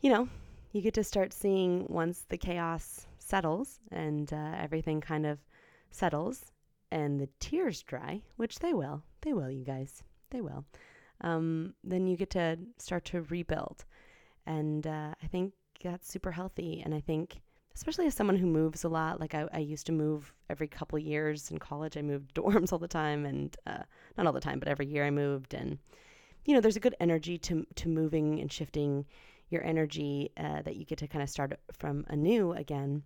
you 0.00 0.10
know, 0.10 0.28
you 0.72 0.80
get 0.80 0.94
to 0.94 1.04
start 1.04 1.32
seeing 1.32 1.86
once 1.88 2.24
the 2.28 2.38
chaos 2.38 3.06
settles 3.18 3.78
and 3.90 4.32
uh, 4.32 4.52
everything 4.58 5.00
kind 5.00 5.26
of 5.26 5.38
settles 5.90 6.52
and 6.90 7.20
the 7.20 7.28
tears 7.40 7.82
dry, 7.82 8.20
which 8.36 8.58
they 8.58 8.74
will. 8.74 9.02
They 9.22 9.32
will, 9.32 9.50
you 9.50 9.64
guys. 9.64 10.02
They 10.30 10.40
will. 10.40 10.64
Um, 11.20 11.74
then 11.82 12.06
you 12.06 12.16
get 12.16 12.30
to 12.30 12.58
start 12.78 13.04
to 13.06 13.22
rebuild. 13.22 13.84
And 14.46 14.86
uh, 14.86 15.14
I 15.22 15.26
think 15.26 15.52
that's 15.82 16.10
super 16.10 16.32
healthy. 16.32 16.82
And 16.84 16.94
I 16.94 17.00
think 17.00 17.40
especially 17.74 18.06
as 18.06 18.14
someone 18.14 18.36
who 18.36 18.46
moves 18.46 18.84
a 18.84 18.88
lot. 18.88 19.20
Like 19.20 19.34
I, 19.34 19.46
I 19.52 19.58
used 19.58 19.86
to 19.86 19.92
move 19.92 20.32
every 20.48 20.68
couple 20.68 20.98
years 20.98 21.50
in 21.50 21.58
college. 21.58 21.96
I 21.96 22.02
moved 22.02 22.34
dorms 22.36 22.72
all 22.72 22.78
the 22.78 22.88
time, 22.88 23.26
and 23.26 23.56
uh, 23.66 23.82
not 24.16 24.26
all 24.26 24.32
the 24.32 24.40
time, 24.40 24.58
but 24.58 24.68
every 24.68 24.86
year 24.86 25.04
I 25.04 25.10
moved. 25.10 25.54
And 25.54 25.78
you 26.44 26.54
know, 26.54 26.60
there's 26.60 26.76
a 26.76 26.80
good 26.80 26.96
energy 27.00 27.38
to 27.38 27.66
to 27.74 27.88
moving 27.88 28.40
and 28.40 28.52
shifting 28.52 29.06
your 29.50 29.64
energy 29.64 30.30
uh, 30.36 30.62
that 30.62 30.76
you 30.76 30.84
get 30.84 30.98
to 30.98 31.08
kind 31.08 31.22
of 31.22 31.30
start 31.30 31.58
from 31.72 32.04
anew 32.08 32.52
again. 32.52 33.02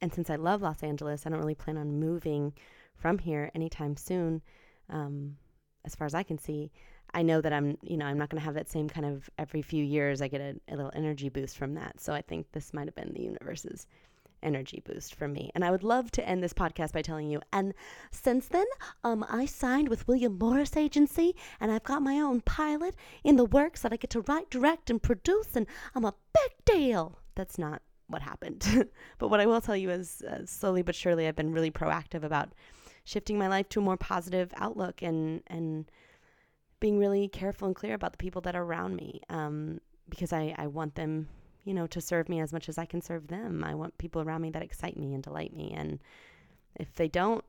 And 0.00 0.12
since 0.12 0.30
I 0.30 0.36
love 0.36 0.62
Los 0.62 0.82
Angeles, 0.82 1.26
I 1.26 1.30
don't 1.30 1.38
really 1.38 1.54
plan 1.54 1.76
on 1.76 2.00
moving 2.00 2.52
from 2.96 3.18
here 3.18 3.50
anytime 3.54 3.96
soon. 3.96 4.42
Um, 4.88 5.36
as 5.84 5.94
far 5.94 6.06
as 6.06 6.14
I 6.14 6.22
can 6.22 6.38
see, 6.38 6.70
I 7.14 7.22
know 7.22 7.40
that 7.40 7.52
I'm, 7.52 7.76
you 7.82 7.96
know, 7.96 8.06
I'm 8.06 8.18
not 8.18 8.30
going 8.30 8.40
to 8.40 8.44
have 8.44 8.54
that 8.54 8.70
same 8.70 8.88
kind 8.88 9.06
of 9.06 9.28
every 9.38 9.62
few 9.62 9.84
years 9.84 10.22
I 10.22 10.28
get 10.28 10.40
a, 10.40 10.56
a, 10.68 10.76
little 10.76 10.92
energy 10.94 11.28
boost 11.28 11.58
from 11.58 11.74
that. 11.74 12.00
So 12.00 12.12
I 12.12 12.22
think 12.22 12.46
this 12.52 12.72
might 12.72 12.86
have 12.86 12.94
been 12.94 13.12
the 13.12 13.22
universe's 13.22 13.86
energy 14.42 14.82
boost 14.84 15.14
for 15.14 15.28
me. 15.28 15.50
And 15.54 15.64
I 15.64 15.70
would 15.70 15.82
love 15.82 16.10
to 16.12 16.28
end 16.28 16.42
this 16.42 16.52
podcast 16.52 16.92
by 16.92 17.02
telling 17.02 17.28
you. 17.28 17.40
And 17.52 17.74
since 18.10 18.48
then, 18.48 18.66
um, 19.04 19.24
I 19.28 19.46
signed 19.46 19.88
with 19.88 20.08
William 20.08 20.38
Morris 20.38 20.76
Agency, 20.76 21.36
and 21.60 21.70
I've 21.70 21.84
got 21.84 22.02
my 22.02 22.18
own 22.18 22.40
pilot 22.40 22.96
in 23.24 23.36
the 23.36 23.44
works 23.44 23.82
that 23.82 23.92
I 23.92 23.96
get 23.96 24.10
to 24.10 24.22
write, 24.22 24.50
direct, 24.50 24.90
and 24.90 25.02
produce, 25.02 25.54
and 25.54 25.66
I'm 25.94 26.04
a 26.04 26.14
big 26.34 26.52
deal. 26.64 27.18
That's 27.34 27.58
not 27.58 27.82
what 28.08 28.22
happened. 28.22 28.88
but 29.18 29.28
what 29.28 29.40
I 29.40 29.46
will 29.46 29.60
tell 29.60 29.76
you 29.76 29.90
is, 29.90 30.22
uh, 30.22 30.44
slowly 30.44 30.82
but 30.82 30.94
surely, 30.94 31.26
I've 31.26 31.36
been 31.36 31.52
really 31.52 31.70
proactive 31.70 32.24
about 32.24 32.52
shifting 33.04 33.38
my 33.38 33.48
life 33.48 33.68
to 33.70 33.80
a 33.80 33.82
more 33.82 33.96
positive 33.96 34.52
outlook 34.56 35.02
and 35.02 35.42
and 35.48 35.90
being 36.82 36.98
really 36.98 37.28
careful 37.28 37.68
and 37.68 37.76
clear 37.76 37.94
about 37.94 38.10
the 38.10 38.18
people 38.18 38.42
that 38.42 38.56
are 38.56 38.64
around 38.64 38.96
me 38.96 39.20
um, 39.30 39.80
because 40.10 40.32
I, 40.32 40.52
I 40.58 40.66
want 40.66 40.96
them 40.96 41.28
you 41.62 41.72
know 41.74 41.86
to 41.86 42.00
serve 42.00 42.28
me 42.28 42.40
as 42.40 42.52
much 42.52 42.68
as 42.68 42.76
i 42.76 42.84
can 42.84 43.00
serve 43.00 43.28
them. 43.28 43.62
I 43.62 43.76
want 43.76 43.96
people 43.98 44.20
around 44.20 44.42
me 44.42 44.50
that 44.50 44.64
excite 44.64 44.96
me 44.96 45.14
and 45.14 45.22
delight 45.22 45.54
me. 45.54 45.72
And 45.72 46.00
if 46.74 46.92
they 46.96 47.06
don't 47.06 47.44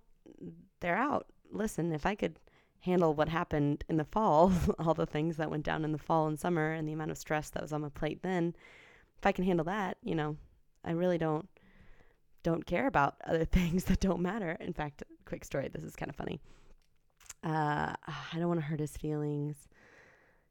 they're 0.81 0.95
out. 0.95 1.25
Listen 1.51 1.91
if 1.91 2.05
i 2.05 2.13
could 2.13 2.37
handle 2.81 3.15
what 3.15 3.27
happened 3.27 3.83
in 3.89 3.97
the 3.97 4.05
fall 4.05 4.51
all 4.79 4.93
the 4.93 5.07
things 5.07 5.37
that 5.37 5.49
went 5.49 5.65
down 5.65 5.83
in 5.83 5.91
the 5.91 5.97
fall 5.97 6.27
and 6.27 6.39
summer 6.39 6.71
and 6.71 6.87
the 6.87 6.93
amount 6.93 7.09
of 7.09 7.17
stress 7.17 7.49
that 7.49 7.63
was 7.63 7.73
on 7.73 7.81
my 7.81 7.89
plate 7.89 8.21
then 8.21 8.55
if 9.17 9.25
i 9.25 9.31
can 9.31 9.45
handle 9.45 9.63
that 9.63 9.97
you 10.03 10.13
know 10.13 10.35
i 10.85 10.91
really 10.91 11.17
don't 11.17 11.49
don't 12.43 12.67
care 12.67 12.85
about 12.85 13.15
other 13.25 13.45
things 13.57 13.85
that 13.85 13.99
don't 13.99 14.21
matter. 14.21 14.57
In 14.59 14.73
fact 14.73 15.01
quick 15.25 15.43
story 15.43 15.69
this 15.73 15.83
is 15.83 15.95
kind 15.95 16.11
of 16.11 16.15
funny 16.15 16.39
uh, 17.43 17.93
I 18.07 18.37
don't 18.37 18.47
want 18.47 18.59
to 18.59 18.65
hurt 18.65 18.79
his 18.79 18.97
feelings 18.97 19.67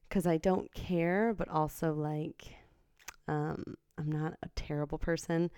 because 0.08 0.26
I 0.26 0.36
don't 0.36 0.72
care, 0.74 1.34
but 1.36 1.48
also 1.48 1.94
like 1.94 2.54
um, 3.28 3.76
I'm 3.98 4.10
not 4.10 4.34
a 4.42 4.48
terrible 4.56 4.98
person. 4.98 5.50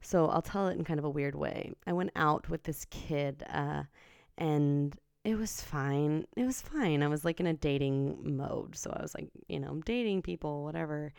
So 0.00 0.28
I'll 0.28 0.42
tell 0.42 0.68
it 0.68 0.78
in 0.78 0.84
kind 0.84 0.98
of 0.98 1.04
a 1.04 1.10
weird 1.10 1.34
way. 1.34 1.72
I 1.86 1.92
went 1.92 2.12
out 2.16 2.48
with 2.48 2.62
this 2.62 2.86
kid 2.90 3.42
uh, 3.50 3.82
and 4.38 4.96
it 5.24 5.36
was 5.36 5.60
fine. 5.60 6.24
It 6.36 6.46
was 6.46 6.62
fine. 6.62 7.02
I 7.02 7.08
was 7.08 7.24
like 7.24 7.40
in 7.40 7.46
a 7.46 7.52
dating 7.52 8.36
mode. 8.36 8.76
So 8.76 8.90
I 8.96 9.02
was 9.02 9.14
like, 9.14 9.28
you 9.48 9.60
know, 9.60 9.68
I'm 9.68 9.82
dating 9.82 10.22
people, 10.22 10.64
whatever. 10.64 11.12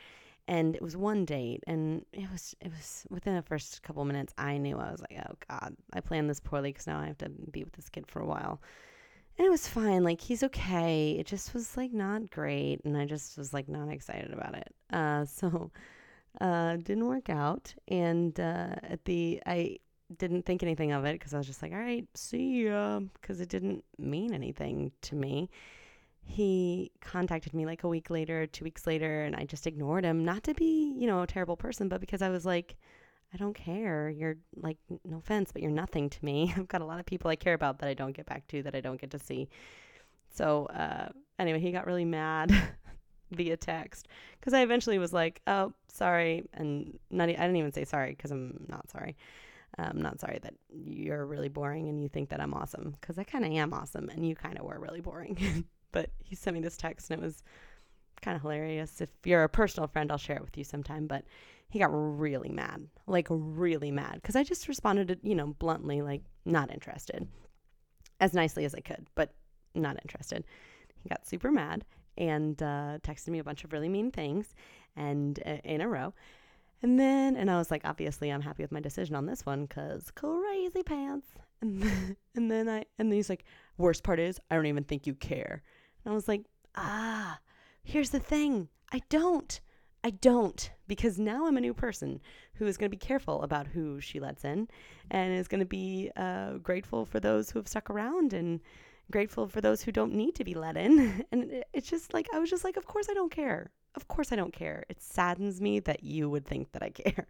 And 0.48 0.76
it 0.76 0.82
was 0.82 0.98
one 0.98 1.24
date 1.26 1.64
and 1.68 2.04
it 2.12 2.30
was 2.32 2.56
it 2.62 2.72
was 2.72 3.06
within 3.10 3.36
the 3.36 3.44
first 3.44 3.84
couple 3.84 4.04
minutes 4.06 4.34
I 4.38 4.58
knew 4.58 4.78
I 4.78 4.92
was 4.92 5.02
like, 5.02 5.22
oh 5.30 5.36
god, 5.48 5.76
I 5.94 6.00
planned 6.02 6.30
this 6.30 6.40
poorly 6.40 6.74
cuz 6.74 6.88
now 6.88 7.00
I 7.00 7.06
have 7.06 7.18
to 7.20 7.30
be 7.30 7.64
with 7.64 7.74
this 7.74 7.90
kid 7.90 8.08
for 8.08 8.22
a 8.22 8.26
while 8.26 8.60
and 9.38 9.48
it 9.48 9.50
was 9.50 9.68
fine. 9.68 10.04
Like 10.04 10.22
he's 10.22 10.44
okay. 10.44 11.12
It 11.20 11.26
just 11.26 11.54
was 11.54 11.78
like 11.78 11.94
not 11.94 12.30
great, 12.30 12.82
and 12.86 12.98
I 12.98 13.06
just 13.06 13.38
was 13.38 13.54
like 13.54 13.68
not 13.68 13.90
excited 13.90 14.32
about 14.34 14.56
it. 14.56 14.74
Uh, 14.92 15.26
so 15.26 15.72
uh, 16.40 16.78
didn't 16.78 17.08
work 17.08 17.30
out. 17.30 17.74
And 17.88 18.40
uh, 18.40 18.76
at 18.84 19.04
the 19.06 19.42
I 19.46 19.80
didn't 20.18 20.46
think 20.46 20.64
anything 20.64 20.92
of 20.92 21.06
it 21.06 21.14
because 21.14 21.34
I 21.34 21.38
was 21.38 21.48
just 21.48 21.62
like, 21.62 21.72
all 21.72 21.80
right, 21.80 22.08
see 22.14 22.66
ya, 22.66 23.00
because 23.00 23.40
it 23.42 23.50
didn't 23.50 23.84
mean 23.98 24.34
anything 24.34 24.92
to 25.04 25.16
me. 25.16 25.50
He 26.24 26.92
contacted 27.02 27.54
me 27.54 27.66
like 27.66 27.84
a 27.84 27.88
week 27.88 28.10
later, 28.10 28.46
two 28.46 28.64
weeks 28.64 28.86
later, 28.86 29.24
and 29.24 29.36
I 29.36 29.46
just 29.46 29.66
ignored 29.66 30.04
him. 30.06 30.24
Not 30.24 30.44
to 30.44 30.54
be, 30.54 30.94
you 30.98 31.08
know, 31.08 31.22
a 31.24 31.28
terrible 31.28 31.58
person, 31.58 31.88
but 31.88 32.00
because 32.00 32.22
I 32.22 32.30
was 32.30 32.46
like, 32.46 32.76
I 33.34 33.38
don't 33.38 33.54
care. 33.54 34.10
You're 34.10 34.38
like, 34.56 34.78
no 35.06 35.18
offense, 35.18 35.52
but 35.52 35.62
you're 35.62 35.72
nothing 35.72 36.10
to 36.10 36.26
me. 36.26 36.54
I've 36.58 36.68
got 36.68 36.82
a 36.82 36.86
lot 36.86 37.00
of 37.00 37.06
people 37.06 37.32
I 37.32 37.36
care 37.36 37.54
about 37.54 37.80
that 37.80 37.90
I 37.90 37.94
don't 37.94 38.16
get 38.16 38.26
back 38.26 38.48
to, 38.48 38.64
that 38.64 38.76
I 38.76 38.82
don't 38.82 39.00
get 39.00 39.12
to 39.12 39.20
see. 39.20 39.50
So, 40.34 40.66
uh, 40.68 41.10
anyway, 41.40 41.60
he 41.60 41.72
got 41.72 41.86
really 41.86 42.06
mad 42.06 42.52
via 43.32 43.58
text 43.58 44.08
because 44.40 44.54
I 44.54 44.62
eventually 44.62 44.98
was 44.98 45.14
like, 45.14 45.42
oh, 45.48 45.74
sorry. 45.88 46.44
And 46.54 47.00
not, 47.10 47.30
I 47.30 47.34
didn't 47.34 47.58
even 47.58 47.72
say 47.72 47.86
sorry 47.86 48.12
because 48.12 48.32
I'm 48.32 48.66
not 48.70 48.90
sorry. 48.90 49.16
I'm 49.78 50.02
not 50.02 50.20
sorry 50.20 50.40
that 50.44 50.54
you're 50.70 51.26
really 51.26 51.48
boring 51.48 51.88
and 51.88 52.02
you 52.02 52.10
think 52.10 52.30
that 52.30 52.42
I'm 52.42 52.54
awesome 52.54 52.96
because 53.00 53.18
I 53.18 53.24
kind 53.24 53.46
of 53.46 53.52
am 53.52 53.74
awesome 53.74 54.10
and 54.10 54.28
you 54.28 54.36
kind 54.36 54.58
of 54.60 54.66
were 54.66 54.80
really 54.80 55.00
boring. 55.00 55.66
but 55.92 56.10
he 56.24 56.36
sent 56.36 56.56
me 56.56 56.62
this 56.62 56.78
text 56.78 57.10
and 57.10 57.22
it 57.22 57.24
was 57.24 57.44
kind 58.22 58.36
of 58.36 58.42
hilarious. 58.42 59.00
If 59.02 59.10
you're 59.24 59.44
a 59.44 59.50
personal 59.50 59.88
friend, 59.88 60.12
I'll 60.12 60.18
share 60.18 60.36
it 60.36 60.42
with 60.42 60.58
you 60.58 60.64
sometime. 60.64 61.08
But 61.08 61.24
he 61.72 61.80
got 61.80 61.90
really 61.90 62.50
mad, 62.50 62.86
like 63.08 63.28
really 63.30 63.92
mad, 63.92 64.16
because 64.16 64.36
I 64.36 64.44
just 64.44 64.68
responded, 64.68 65.20
you 65.24 65.36
know, 65.36 65.48
bluntly, 65.48 66.02
like 66.02 66.22
not 66.46 66.70
interested, 66.70 67.28
as 68.20 68.34
nicely 68.34 68.66
as 68.66 68.76
I 68.76 68.82
could, 68.82 69.08
but 69.16 69.34
not 69.74 69.98
interested. 70.04 70.44
He 71.02 71.10
got 71.10 71.26
super 71.26 71.50
mad 71.50 71.86
and 72.18 72.62
uh, 72.62 73.00
texted 73.04 73.30
me 73.30 73.40
a 73.40 73.44
bunch 73.44 73.64
of 73.64 73.72
really 73.72 73.88
mean 73.88 74.12
things, 74.12 74.54
and 74.98 75.40
uh, 75.46 75.58
in 75.64 75.80
a 75.80 75.88
row. 75.88 76.14
And 76.84 77.00
then, 77.00 77.38
and 77.38 77.50
I 77.50 77.58
was 77.58 77.72
like, 77.72 77.84
obviously, 77.86 78.30
I'm 78.30 78.42
happy 78.42 78.64
with 78.64 78.72
my 78.72 78.82
decision 78.82 79.16
on 79.16 79.26
this 79.26 79.46
one 79.46 79.66
because 79.66 80.12
crazy 80.12 80.84
pants. 80.84 81.28
And 81.62 81.82
then, 81.84 82.18
and 82.36 82.52
then 82.52 82.68
I, 82.68 82.86
and 83.00 83.10
then 83.10 83.14
he's 83.14 83.30
like, 83.30 83.46
worst 83.78 84.04
part 84.04 84.20
is, 84.20 84.40
I 84.50 84.56
don't 84.56 84.66
even 84.66 84.84
think 84.84 85.08
you 85.08 85.14
care. 85.14 85.64
And 86.04 86.12
I 86.12 86.16
was 86.16 86.28
like, 86.28 86.44
ah, 86.76 87.40
here's 87.84 88.10
the 88.10 88.20
thing 88.20 88.68
I 88.92 89.02
don't. 89.10 89.60
I 90.04 90.10
don't 90.10 90.72
because 90.88 91.20
now 91.20 91.46
I'm 91.46 91.58
a 91.58 91.62
new 91.62 91.74
person 91.74 92.22
who 92.56 92.66
is 92.66 92.78
going 92.78 92.90
to 92.90 92.96
be 92.96 93.06
careful 93.06 93.44
about 93.44 93.68
who 93.68 94.02
she 94.02 94.20
lets 94.20 94.44
in 94.44 94.68
and 95.12 95.34
is 95.34 95.48
going 95.48 95.60
to 95.60 95.66
be 95.66 96.12
uh, 96.16 96.54
grateful 96.54 97.06
for 97.06 97.20
those 97.20 97.52
who 97.52 97.60
have 97.60 97.68
stuck 97.68 97.90
around 97.90 98.34
and 98.34 98.62
grateful 99.12 99.48
for 99.48 99.62
those 99.62 99.84
who 99.84 99.92
don't 99.92 100.14
need 100.14 100.36
to 100.36 100.44
be 100.44 100.56
let 100.56 100.78
in. 100.78 101.24
And 101.32 101.64
it's 101.74 101.90
just 101.90 102.14
like, 102.14 102.28
I 102.34 102.40
was 102.40 102.50
just 102.50 102.64
like, 102.64 102.78
of 102.78 102.86
course 102.86 103.08
I 103.10 103.14
don't 103.14 103.32
care. 103.32 103.70
Of 103.96 104.08
course 104.08 104.32
I 104.32 104.36
don't 104.36 104.54
care. 104.54 104.86
It 104.90 105.02
saddens 105.02 105.62
me 105.62 105.80
that 105.82 106.04
you 106.04 106.30
would 106.30 106.46
think 106.46 106.72
that 106.72 106.82
I 106.82 106.90
care. 107.04 107.28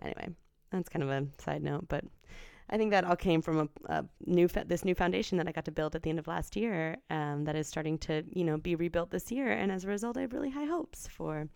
anyway, 0.00 0.30
that's 0.70 0.88
kind 0.88 1.02
of 1.02 1.10
a 1.10 1.26
side 1.42 1.62
note, 1.62 1.86
but 1.88 2.04
I 2.70 2.78
think 2.78 2.92
that 2.92 3.04
all 3.04 3.16
came 3.16 3.42
from 3.42 3.68
a, 3.88 3.92
a 3.92 4.04
new 4.26 4.46
this 4.46 4.84
new 4.84 4.94
foundation 4.94 5.36
that 5.38 5.48
I 5.48 5.52
got 5.52 5.64
to 5.64 5.72
build 5.72 5.96
at 5.96 6.02
the 6.04 6.10
end 6.10 6.20
of 6.20 6.28
last 6.28 6.54
year 6.54 6.96
um, 7.10 7.44
that 7.44 7.56
is 7.56 7.66
starting 7.66 7.98
to 7.98 8.22
you 8.32 8.44
know 8.44 8.58
be 8.58 8.76
rebuilt 8.76 9.10
this 9.10 9.32
year, 9.32 9.50
and 9.50 9.72
as 9.72 9.84
a 9.84 9.88
result, 9.88 10.16
I 10.16 10.20
have 10.20 10.32
really 10.32 10.50
high 10.50 10.66
hopes 10.66 11.08
for 11.08 11.48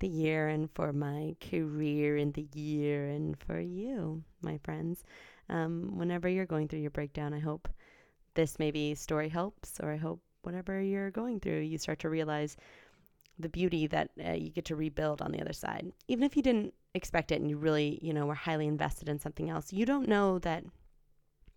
the 0.00 0.08
year 0.08 0.48
and 0.48 0.70
for 0.72 0.92
my 0.92 1.34
career 1.50 2.16
in 2.16 2.32
the 2.32 2.46
year 2.54 3.08
and 3.08 3.36
for 3.38 3.60
you, 3.60 4.22
my 4.42 4.58
friends. 4.58 5.04
Um, 5.48 5.92
whenever 5.96 6.28
you're 6.28 6.46
going 6.46 6.68
through 6.68 6.80
your 6.80 6.90
breakdown, 6.90 7.32
I 7.32 7.38
hope 7.38 7.68
this 8.34 8.58
maybe 8.58 8.94
story 8.94 9.28
helps, 9.28 9.80
or 9.80 9.92
I 9.92 9.96
hope 9.96 10.20
whatever 10.42 10.80
you're 10.80 11.10
going 11.10 11.40
through, 11.40 11.60
you 11.60 11.78
start 11.78 11.98
to 12.00 12.10
realize 12.10 12.56
the 13.38 13.48
beauty 13.48 13.86
that 13.86 14.10
uh, 14.24 14.32
you 14.32 14.50
get 14.50 14.64
to 14.66 14.76
rebuild 14.76 15.22
on 15.22 15.32
the 15.32 15.40
other 15.40 15.52
side. 15.52 15.92
Even 16.08 16.24
if 16.24 16.36
you 16.36 16.42
didn't 16.42 16.74
expect 16.94 17.32
it 17.32 17.40
and 17.40 17.48
you 17.48 17.56
really, 17.56 17.98
you 18.02 18.12
know, 18.12 18.26
were 18.26 18.34
highly 18.34 18.66
invested 18.66 19.08
in 19.08 19.18
something 19.18 19.48
else, 19.48 19.72
you 19.72 19.86
don't 19.86 20.08
know 20.08 20.38
that 20.40 20.64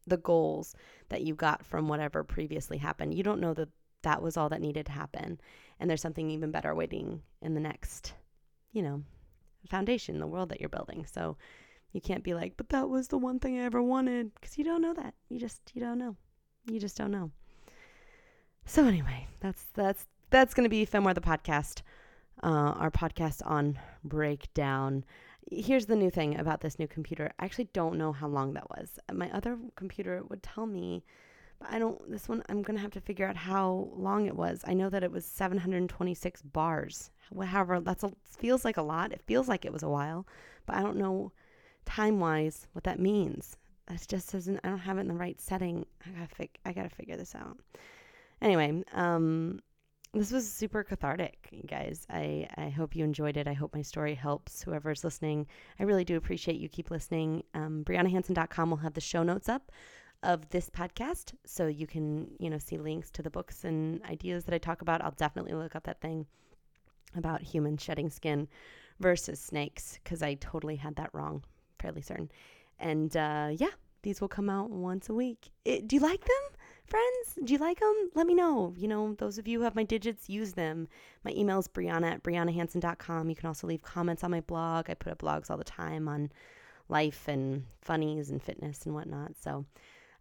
the 0.07 0.17
goals 0.17 0.75
that 1.09 1.21
you 1.21 1.35
got 1.35 1.65
from 1.65 1.87
whatever 1.87 2.23
previously 2.23 2.77
happened, 2.77 3.13
you 3.13 3.23
don't 3.23 3.41
know 3.41 3.53
that 3.53 3.69
that 4.03 4.21
was 4.21 4.37
all 4.37 4.49
that 4.49 4.61
needed 4.61 4.85
to 4.87 4.91
happen. 4.91 5.39
And 5.79 5.89
there's 5.89 6.01
something 6.01 6.29
even 6.29 6.51
better 6.51 6.73
waiting 6.73 7.21
in 7.41 7.53
the 7.53 7.59
next 7.59 8.13
you 8.71 8.81
know, 8.81 9.03
foundation, 9.69 10.19
the 10.19 10.27
world 10.27 10.49
that 10.49 10.59
you're 10.59 10.69
building. 10.69 11.05
So 11.11 11.37
you 11.91 12.01
can't 12.01 12.23
be 12.23 12.33
like, 12.33 12.53
but 12.57 12.69
that 12.69 12.89
was 12.89 13.07
the 13.07 13.17
one 13.17 13.39
thing 13.39 13.59
I 13.59 13.63
ever 13.63 13.81
wanted 13.81 14.33
because 14.35 14.57
you 14.57 14.63
don't 14.63 14.81
know 14.81 14.93
that. 14.93 15.13
You 15.29 15.39
just 15.39 15.61
you 15.73 15.81
don't 15.81 15.97
know. 15.97 16.15
You 16.65 16.79
just 16.79 16.97
don't 16.97 17.11
know. 17.11 17.31
So 18.65 18.85
anyway, 18.85 19.27
that's 19.39 19.63
that's 19.73 20.05
that's 20.29 20.53
going 20.53 20.65
to 20.65 20.69
be 20.69 20.85
Femmoir 20.85 21.13
the 21.13 21.21
podcast, 21.21 21.81
uh, 22.43 22.73
our 22.77 22.91
podcast 22.91 23.41
on 23.45 23.77
breakdown. 24.03 25.03
Here's 25.51 25.87
the 25.87 25.95
new 25.95 26.09
thing 26.09 26.39
about 26.39 26.61
this 26.61 26.79
new 26.79 26.87
computer. 26.87 27.31
I 27.39 27.45
actually 27.45 27.69
don't 27.73 27.97
know 27.97 28.11
how 28.13 28.27
long 28.27 28.53
that 28.53 28.69
was. 28.69 28.99
My 29.11 29.29
other 29.31 29.57
computer 29.75 30.23
would 30.29 30.43
tell 30.43 30.65
me 30.65 31.03
but 31.61 31.71
I 31.71 31.79
don't, 31.79 32.09
this 32.09 32.27
one, 32.27 32.43
I'm 32.49 32.63
going 32.63 32.75
to 32.75 32.81
have 32.81 32.91
to 32.91 33.01
figure 33.01 33.27
out 33.27 33.37
how 33.37 33.89
long 33.95 34.25
it 34.25 34.35
was. 34.35 34.63
I 34.65 34.73
know 34.73 34.89
that 34.89 35.03
it 35.03 35.11
was 35.11 35.25
726 35.25 36.41
bars. 36.41 37.11
However, 37.45 37.79
that's 37.79 38.03
a, 38.03 38.11
feels 38.25 38.65
like 38.65 38.77
a 38.77 38.81
lot. 38.81 39.11
It 39.11 39.21
feels 39.27 39.47
like 39.47 39.63
it 39.63 39.71
was 39.71 39.83
a 39.83 39.89
while, 39.89 40.25
but 40.65 40.75
I 40.75 40.81
don't 40.81 40.97
know 40.97 41.31
time 41.85 42.19
wise 42.19 42.67
what 42.73 42.83
that 42.85 42.99
means. 42.99 43.57
That 43.87 44.05
just 44.07 44.31
doesn't, 44.31 44.59
I 44.63 44.69
don't 44.69 44.79
have 44.79 44.97
it 44.97 45.01
in 45.01 45.07
the 45.07 45.13
right 45.13 45.39
setting. 45.39 45.85
I 46.05 46.09
gotta, 46.09 46.35
fig, 46.35 46.49
I 46.65 46.73
gotta 46.73 46.89
figure 46.89 47.15
this 47.15 47.35
out. 47.35 47.57
Anyway, 48.41 48.83
um, 48.93 49.59
this 50.13 50.31
was 50.31 50.51
super 50.51 50.83
cathartic, 50.83 51.47
you 51.51 51.63
guys. 51.63 52.07
I, 52.09 52.47
I 52.57 52.69
hope 52.69 52.95
you 52.95 53.03
enjoyed 53.03 53.37
it. 53.37 53.47
I 53.47 53.53
hope 53.53 53.75
my 53.75 53.83
story 53.83 54.15
helps 54.15 54.63
whoever's 54.63 55.03
listening. 55.03 55.45
I 55.79 55.83
really 55.83 56.03
do 56.03 56.17
appreciate 56.17 56.59
you 56.59 56.69
keep 56.69 56.89
listening. 56.89 57.43
Um, 57.53 57.83
BrianaHansen.com 57.85 58.69
will 58.71 58.77
have 58.77 58.93
the 58.93 59.01
show 59.01 59.21
notes 59.23 59.47
up 59.47 59.71
of 60.23 60.49
this 60.49 60.69
podcast 60.69 61.33
so 61.45 61.67
you 61.67 61.87
can, 61.87 62.27
you 62.39 62.49
know, 62.49 62.57
see 62.57 62.77
links 62.77 63.09
to 63.11 63.21
the 63.21 63.29
books 63.29 63.63
and 63.63 64.03
ideas 64.05 64.45
that 64.45 64.53
I 64.53 64.57
talk 64.57 64.81
about. 64.81 65.01
I'll 65.01 65.11
definitely 65.11 65.53
look 65.53 65.75
up 65.75 65.83
that 65.83 66.01
thing 66.01 66.25
about 67.15 67.41
humans 67.41 67.81
shedding 67.81 68.09
skin 68.09 68.47
versus 68.99 69.39
snakes 69.39 69.99
because 70.03 70.21
I 70.21 70.35
totally 70.35 70.75
had 70.75 70.95
that 70.97 71.09
wrong, 71.13 71.43
fairly 71.79 72.01
certain. 72.01 72.31
And 72.79 73.15
uh, 73.17 73.49
yeah, 73.51 73.71
these 74.03 74.21
will 74.21 74.27
come 74.27 74.49
out 74.49 74.69
once 74.69 75.09
a 75.09 75.13
week. 75.13 75.49
It, 75.65 75.87
do 75.87 75.95
you 75.95 76.01
like 76.01 76.21
them? 76.21 76.59
friends, 76.91 77.39
do 77.45 77.53
you 77.53 77.59
like 77.59 77.79
them? 77.79 78.11
Let 78.15 78.27
me 78.27 78.33
know. 78.33 78.73
You 78.77 78.89
know, 78.89 79.13
those 79.13 79.37
of 79.37 79.47
you 79.47 79.59
who 79.59 79.63
have 79.63 79.75
my 79.75 79.83
digits, 79.83 80.29
use 80.29 80.51
them. 80.53 80.89
My 81.23 81.31
email 81.31 81.59
is 81.59 81.67
Briana 81.67 82.11
at 82.11 82.23
BrianaHansen.com. 82.23 83.29
You 83.29 83.35
can 83.35 83.47
also 83.47 83.65
leave 83.65 83.81
comments 83.81 84.23
on 84.23 84.31
my 84.31 84.41
blog. 84.41 84.89
I 84.89 84.93
put 84.95 85.11
up 85.11 85.19
blogs 85.19 85.49
all 85.49 85.57
the 85.57 85.63
time 85.63 86.09
on 86.09 86.31
life 86.89 87.29
and 87.29 87.63
funnies 87.81 88.29
and 88.29 88.43
fitness 88.43 88.85
and 88.85 88.93
whatnot. 88.93 89.37
So 89.41 89.65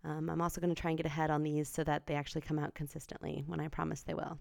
um, 0.05 0.31
I'm 0.31 0.41
also 0.41 0.61
going 0.61 0.75
to 0.75 0.81
try 0.81 0.91
and 0.91 0.99
get 0.99 1.07
ahead 1.07 1.31
on 1.31 1.43
these 1.43 1.69
so 1.69 1.85
that 1.85 2.07
they 2.07 2.15
actually 2.15 2.43
come 2.43 2.59
out 2.59 2.75
consistently 2.75 3.45
when 3.47 3.61
I 3.61 3.69
promise 3.69 4.03
they 4.03 4.15
will. 4.15 4.39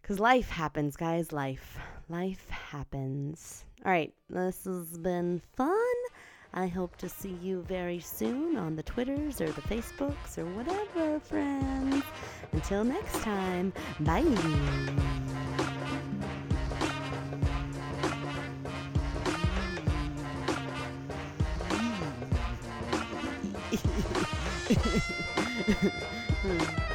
Because 0.00 0.18
life 0.18 0.48
happens, 0.48 0.96
guys. 0.96 1.32
Life. 1.32 1.78
Life 2.08 2.48
happens. 2.48 3.64
All 3.84 3.92
right. 3.92 4.12
This 4.30 4.64
has 4.64 4.96
been 4.98 5.42
fun. 5.54 5.76
I 6.54 6.66
hope 6.66 6.96
to 6.96 7.08
see 7.08 7.36
you 7.42 7.62
very 7.68 8.00
soon 8.00 8.56
on 8.56 8.74
the 8.74 8.82
Twitters 8.82 9.40
or 9.40 9.50
the 9.52 9.62
Facebooks 9.62 10.38
or 10.38 10.46
whatever, 10.46 11.20
friends. 11.20 12.02
Until 12.52 12.84
next 12.84 13.20
time, 13.22 13.72
bye. 14.00 15.24
hmm. 26.42 26.87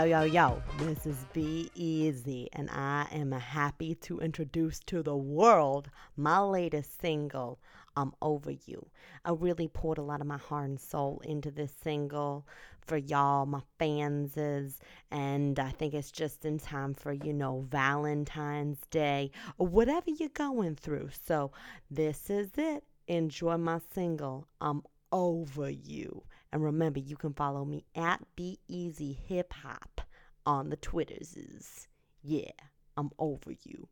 Yo, 0.00 0.06
yo, 0.06 0.22
yo, 0.22 0.62
this 0.78 1.04
is 1.04 1.26
Be 1.34 1.70
Easy, 1.74 2.48
and 2.54 2.70
I 2.70 3.06
am 3.12 3.32
happy 3.32 3.94
to 3.96 4.18
introduce 4.20 4.78
to 4.86 5.02
the 5.02 5.14
world 5.14 5.90
my 6.16 6.38
latest 6.38 6.98
single, 7.02 7.60
I'm 7.98 8.14
Over 8.22 8.52
You. 8.52 8.86
I 9.26 9.32
really 9.32 9.68
poured 9.68 9.98
a 9.98 10.02
lot 10.02 10.22
of 10.22 10.26
my 10.26 10.38
heart 10.38 10.70
and 10.70 10.80
soul 10.80 11.20
into 11.22 11.50
this 11.50 11.74
single 11.82 12.46
for 12.80 12.96
y'all, 12.96 13.44
my 13.44 13.60
fanses, 13.78 14.78
and 15.10 15.60
I 15.60 15.68
think 15.68 15.92
it's 15.92 16.10
just 16.10 16.46
in 16.46 16.58
time 16.58 16.94
for, 16.94 17.12
you 17.12 17.34
know, 17.34 17.66
Valentine's 17.68 18.80
Day 18.90 19.30
or 19.58 19.66
whatever 19.66 20.08
you're 20.08 20.30
going 20.30 20.76
through. 20.76 21.10
So, 21.26 21.52
this 21.90 22.30
is 22.30 22.48
it. 22.56 22.84
Enjoy 23.06 23.58
my 23.58 23.80
single, 23.92 24.46
I'm 24.62 24.80
Over 25.12 25.68
You. 25.68 26.22
And 26.52 26.64
remember, 26.64 26.98
you 26.98 27.16
can 27.16 27.32
follow 27.32 27.64
me 27.64 27.84
at 27.94 28.20
Be 28.34 28.58
Easy 28.66 29.12
Hip 29.28 29.52
Hop 29.62 30.00
on 30.44 30.70
the 30.70 30.76
Twitters. 30.76 31.86
Yeah, 32.22 32.50
I'm 32.96 33.10
over 33.18 33.52
you. 33.52 33.88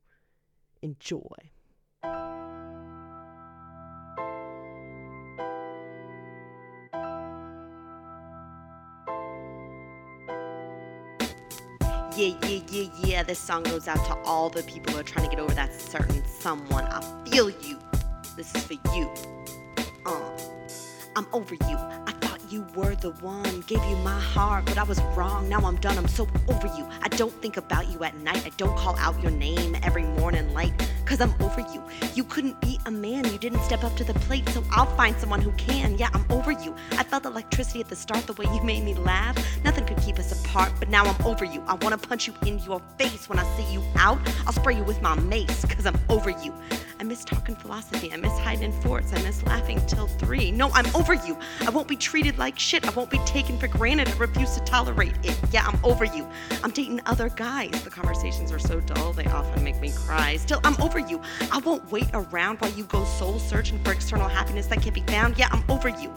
Enjoy. 0.83 1.21
Yeah, 12.17 12.35
yeah, 12.43 12.61
yeah, 12.73 12.89
yeah. 13.05 13.23
This 13.23 13.39
song 13.39 13.63
goes 13.63 13.87
out 13.87 14.05
to 14.07 14.17
all 14.25 14.51
the 14.51 14.65
people 14.65 14.93
who 14.93 14.99
are 14.99 15.05
trying 15.05 15.31
to 15.31 15.31
get 15.31 15.39
over 15.39 15.55
that 15.55 15.73
certain 15.73 16.25
someone. 16.27 16.83
I 16.85 17.01
feel 17.31 17.49
you. 17.49 17.79
This 18.37 18.53
is 18.57 18.65
for 18.65 18.75
you. 18.97 19.09
Uh, 20.05 20.37
I'm 21.15 21.29
over 21.33 21.55
you. 21.55 21.77
You 22.51 22.67
were 22.75 22.95
the 22.95 23.11
one. 23.11 23.61
Gave 23.67 23.85
you 23.85 23.97
my 23.97 24.19
heart, 24.19 24.65
but 24.65 24.79
I 24.79 24.83
was 24.83 24.99
wrong. 25.15 25.51
Now 25.51 25.61
I'm 25.61 25.77
done. 25.77 25.99
I'm 25.99 26.09
so 26.09 26.27
over 26.49 26.67
you. 26.79 26.89
I 27.03 27.09
don't 27.09 27.33
think 27.43 27.59
about 27.59 27.89
you 27.91 28.03
at 28.05 28.17
night. 28.17 28.47
I 28.47 28.51
don't 28.57 28.75
call 28.75 28.97
out 28.97 29.21
your 29.23 29.31
name 29.31 29.77
every 29.83 30.05
morning 30.05 30.55
light. 30.55 30.73
Cause 31.05 31.21
I'm 31.21 31.35
over 31.43 31.61
you. 31.61 31.83
You 32.15 32.25
couldn't 32.25 32.59
be 32.63 32.81
a 32.87 32.91
man. 32.91 33.27
You 33.27 33.39
didn't 33.39 33.61
step 33.65 33.85
up 33.85 33.97
to 33.97 34.05
the 34.05 34.15
plate. 34.15 34.49
So 34.49 34.65
I'll 34.71 34.95
find 34.97 35.15
someone 35.21 35.43
who 35.43 35.53
can. 35.53 35.99
Yeah, 35.99 36.09
I'm 36.15 36.25
over 36.31 36.53
you. 36.53 36.75
I 36.93 37.05
felt 37.05 37.27
electricity 37.27 37.81
at 37.81 37.89
the 37.89 37.97
start, 37.97 38.27
the 38.27 38.33
way 38.35 38.47
you 38.55 38.63
made 38.63 38.83
me 38.83 38.95
laugh. 38.95 39.37
Nothing 39.63 39.85
could 39.85 39.99
keep 39.99 40.19
us 40.19 40.33
apart, 40.43 40.73
but 40.79 40.89
now 40.89 41.05
I'm 41.05 41.27
over 41.27 41.45
you. 41.45 41.63
I 41.67 41.75
wanna 41.75 41.99
punch 41.99 42.27
you 42.27 42.35
in 42.47 42.61
your 42.61 42.81
face 42.99 43.29
when 43.29 43.39
I 43.39 43.57
see 43.57 43.73
you 43.73 43.83
out. 43.97 44.19
I'll 44.47 44.53
spray 44.55 44.77
you 44.77 44.85
with 44.85 45.03
my 45.03 45.15
mace, 45.21 45.67
cause 45.67 45.85
I'm 45.85 45.99
over 46.09 46.31
you. 46.31 46.55
I 47.01 47.05
miss 47.05 47.25
talking 47.25 47.55
philosophy. 47.55 48.13
I 48.13 48.17
miss 48.17 48.37
hiding 48.39 48.65
in 48.65 48.83
forts. 48.83 49.13
I 49.13 49.23
miss 49.23 49.45
laughing 49.45 49.81
till 49.87 50.09
three. 50.09 50.51
No, 50.51 50.71
I'm 50.73 50.87
over 50.97 51.15
you. 51.15 51.39
I 51.61 51.71
won't 51.71 51.87
be 51.87 51.97
treated 51.97 52.39
like 52.39 52.59
shit. 52.59 52.87
I 52.87 52.91
won't 52.91 53.11
be 53.11 53.19
taken 53.19 53.57
for 53.59 53.69
granted. 53.69 54.09
I 54.09 54.17
refuse 54.17 54.55
to 54.57 54.61
tolerate 54.65 55.15
it. 55.23 55.39
Yeah, 55.53 55.65
I'm 55.67 55.79
over 55.85 56.05
you. 56.05 56.29
I'm 56.65 56.73
dating 56.73 57.01
other 57.07 57.29
guys. 57.29 57.71
The 57.85 57.91
conversations 57.91 58.51
are 58.51 58.59
so 58.59 58.81
dull, 58.81 59.13
they 59.13 59.27
often 59.27 59.63
make 59.63 59.81
me 59.81 59.93
cry. 59.93 60.37
Still, 60.37 60.61
I'm 60.65 60.81
over 60.83 60.99
you. 60.99 61.21
I 61.53 61.59
won't 61.59 61.89
wait 61.93 62.09
around 62.15 62.59
while 62.59 62.73
you 62.73 62.85
go 62.85 63.05
soul 63.05 63.39
searching 63.39 63.83
for 63.85 63.93
external 63.93 64.29
happiness 64.29 64.67
that 64.67 64.83
can't 64.83 64.95
be 64.95 65.03
found. 65.03 65.39
Yeah, 65.39 65.49
I'm 65.53 65.65
over 65.69 65.89
you. 65.89 66.13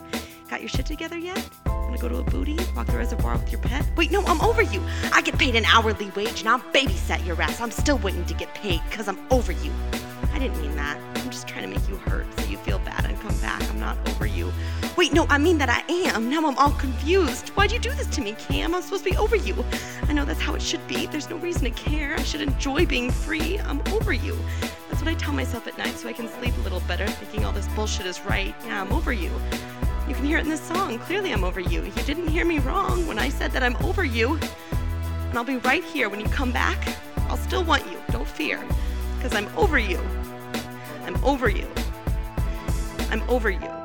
Got 0.50 0.62
your 0.62 0.70
shit 0.70 0.86
together 0.86 1.18
yet? 1.18 1.48
Wanna 1.66 1.98
go 1.98 2.10
to 2.10 2.18
a 2.18 2.24
booty? 2.24 2.58
Walk 2.76 2.88
the 2.88 2.98
reservoir 2.98 3.38
with 3.38 3.52
your 3.52 3.62
pet? 3.62 3.86
Wait, 3.96 4.12
no, 4.12 4.24
I'm 4.26 4.42
over 4.42 4.62
you. 4.62 4.82
I 5.14 5.22
get 5.22 5.38
paid 5.38 5.56
an 5.56 5.66
hourly 5.66 6.10
wage 6.16 6.42
and 6.42 6.50
I'll 6.50 6.60
babysat 6.60 7.26
your 7.26 7.42
ass. 7.42 7.62
I'm 7.62 7.72
still 7.72 8.00
waiting 8.00 8.26
to 8.26 8.34
get 8.34 8.54
paid 8.54 8.82
because 8.90 9.08
I'm 9.08 9.20
over 9.30 9.52
you. 9.52 9.72
Didn't 10.42 10.60
mean 10.60 10.76
that. 10.76 10.98
I'm 11.18 11.30
just 11.30 11.48
trying 11.48 11.70
to 11.72 11.80
make 11.80 11.88
you 11.88 11.98
hurt 11.98 12.26
so 12.40 12.48
you 12.48 12.58
feel 12.58 12.80
bad 12.80 13.06
and 13.06 13.16
come 13.22 13.38
back. 13.42 13.62
I'm 13.70 13.80
not 13.80 13.96
over 14.10 14.26
you. 14.26 14.52
Wait, 14.98 15.14
no, 15.14 15.28
I 15.30 15.38
mean 15.38 15.60
that 15.60 15.70
I 15.70 15.84
am. 16.08 16.32
Now 16.32 16.48
I'm 16.48 16.58
all 16.58 16.72
confused. 16.72 17.50
Why'd 17.50 17.72
you 17.72 17.78
do 17.78 17.94
this 17.94 18.08
to 18.08 18.22
me, 18.22 18.34
Cam? 18.34 18.74
I'm 18.74 18.82
supposed 18.82 19.04
to 19.04 19.12
be 19.12 19.18
over 19.18 19.36
you. 19.36 19.64
I 20.08 20.14
know 20.14 20.26
that's 20.26 20.42
how 20.42 20.56
it 20.56 20.62
should 20.64 20.86
be. 20.88 21.06
There's 21.06 21.30
no 21.30 21.36
reason 21.36 21.66
to 21.66 21.70
care. 21.70 22.16
I 22.16 22.24
should 22.24 22.42
enjoy 22.42 22.88
being 22.88 23.12
free. 23.12 23.60
I'm 23.60 23.82
over 23.94 24.14
you. 24.14 24.36
That's 24.90 25.04
what 25.04 25.10
I 25.10 25.14
tell 25.14 25.32
myself 25.32 25.68
at 25.68 25.78
night 25.78 25.94
so 25.94 26.10
I 26.10 26.14
can 26.14 26.28
sleep 26.28 26.58
a 26.58 26.62
little 26.62 26.82
better, 26.88 27.06
thinking 27.06 27.46
all 27.46 27.52
this 27.52 27.68
bullshit 27.76 28.08
is 28.08 28.20
right. 28.22 28.56
Yeah, 28.66 28.82
I'm 28.82 28.92
over 28.94 29.14
you. 29.14 29.30
You 30.08 30.16
can 30.16 30.26
hear 30.26 30.40
it 30.40 30.46
in 30.46 30.50
this 30.50 30.62
song. 30.62 30.98
Clearly, 30.98 31.34
I'm 31.34 31.44
over 31.44 31.60
you. 31.60 31.84
You 31.84 32.04
didn't 32.04 32.30
hear 32.30 32.46
me 32.46 32.58
wrong 32.58 33.06
when 33.06 33.20
I 33.20 33.30
said 33.30 33.52
that 33.52 33.62
I'm 33.62 33.76
over 33.84 34.04
you. 34.04 34.40
And 34.72 35.38
I'll 35.38 35.44
be 35.44 35.58
right 35.58 35.84
here 35.84 36.10
when 36.10 36.20
you 36.20 36.26
come 36.30 36.52
back. 36.52 36.98
I'll 37.30 37.38
still 37.38 37.64
want 37.64 37.86
you. 37.92 38.00
Don't 38.10 38.28
fear. 38.28 38.60
Because 39.18 39.36
I'm 39.36 39.48
over 39.56 39.78
you. 39.78 40.00
I'm 41.14 41.26
over 41.26 41.50
you. 41.50 41.68
I'm 43.10 43.22
over 43.30 43.50
you. 43.50 43.81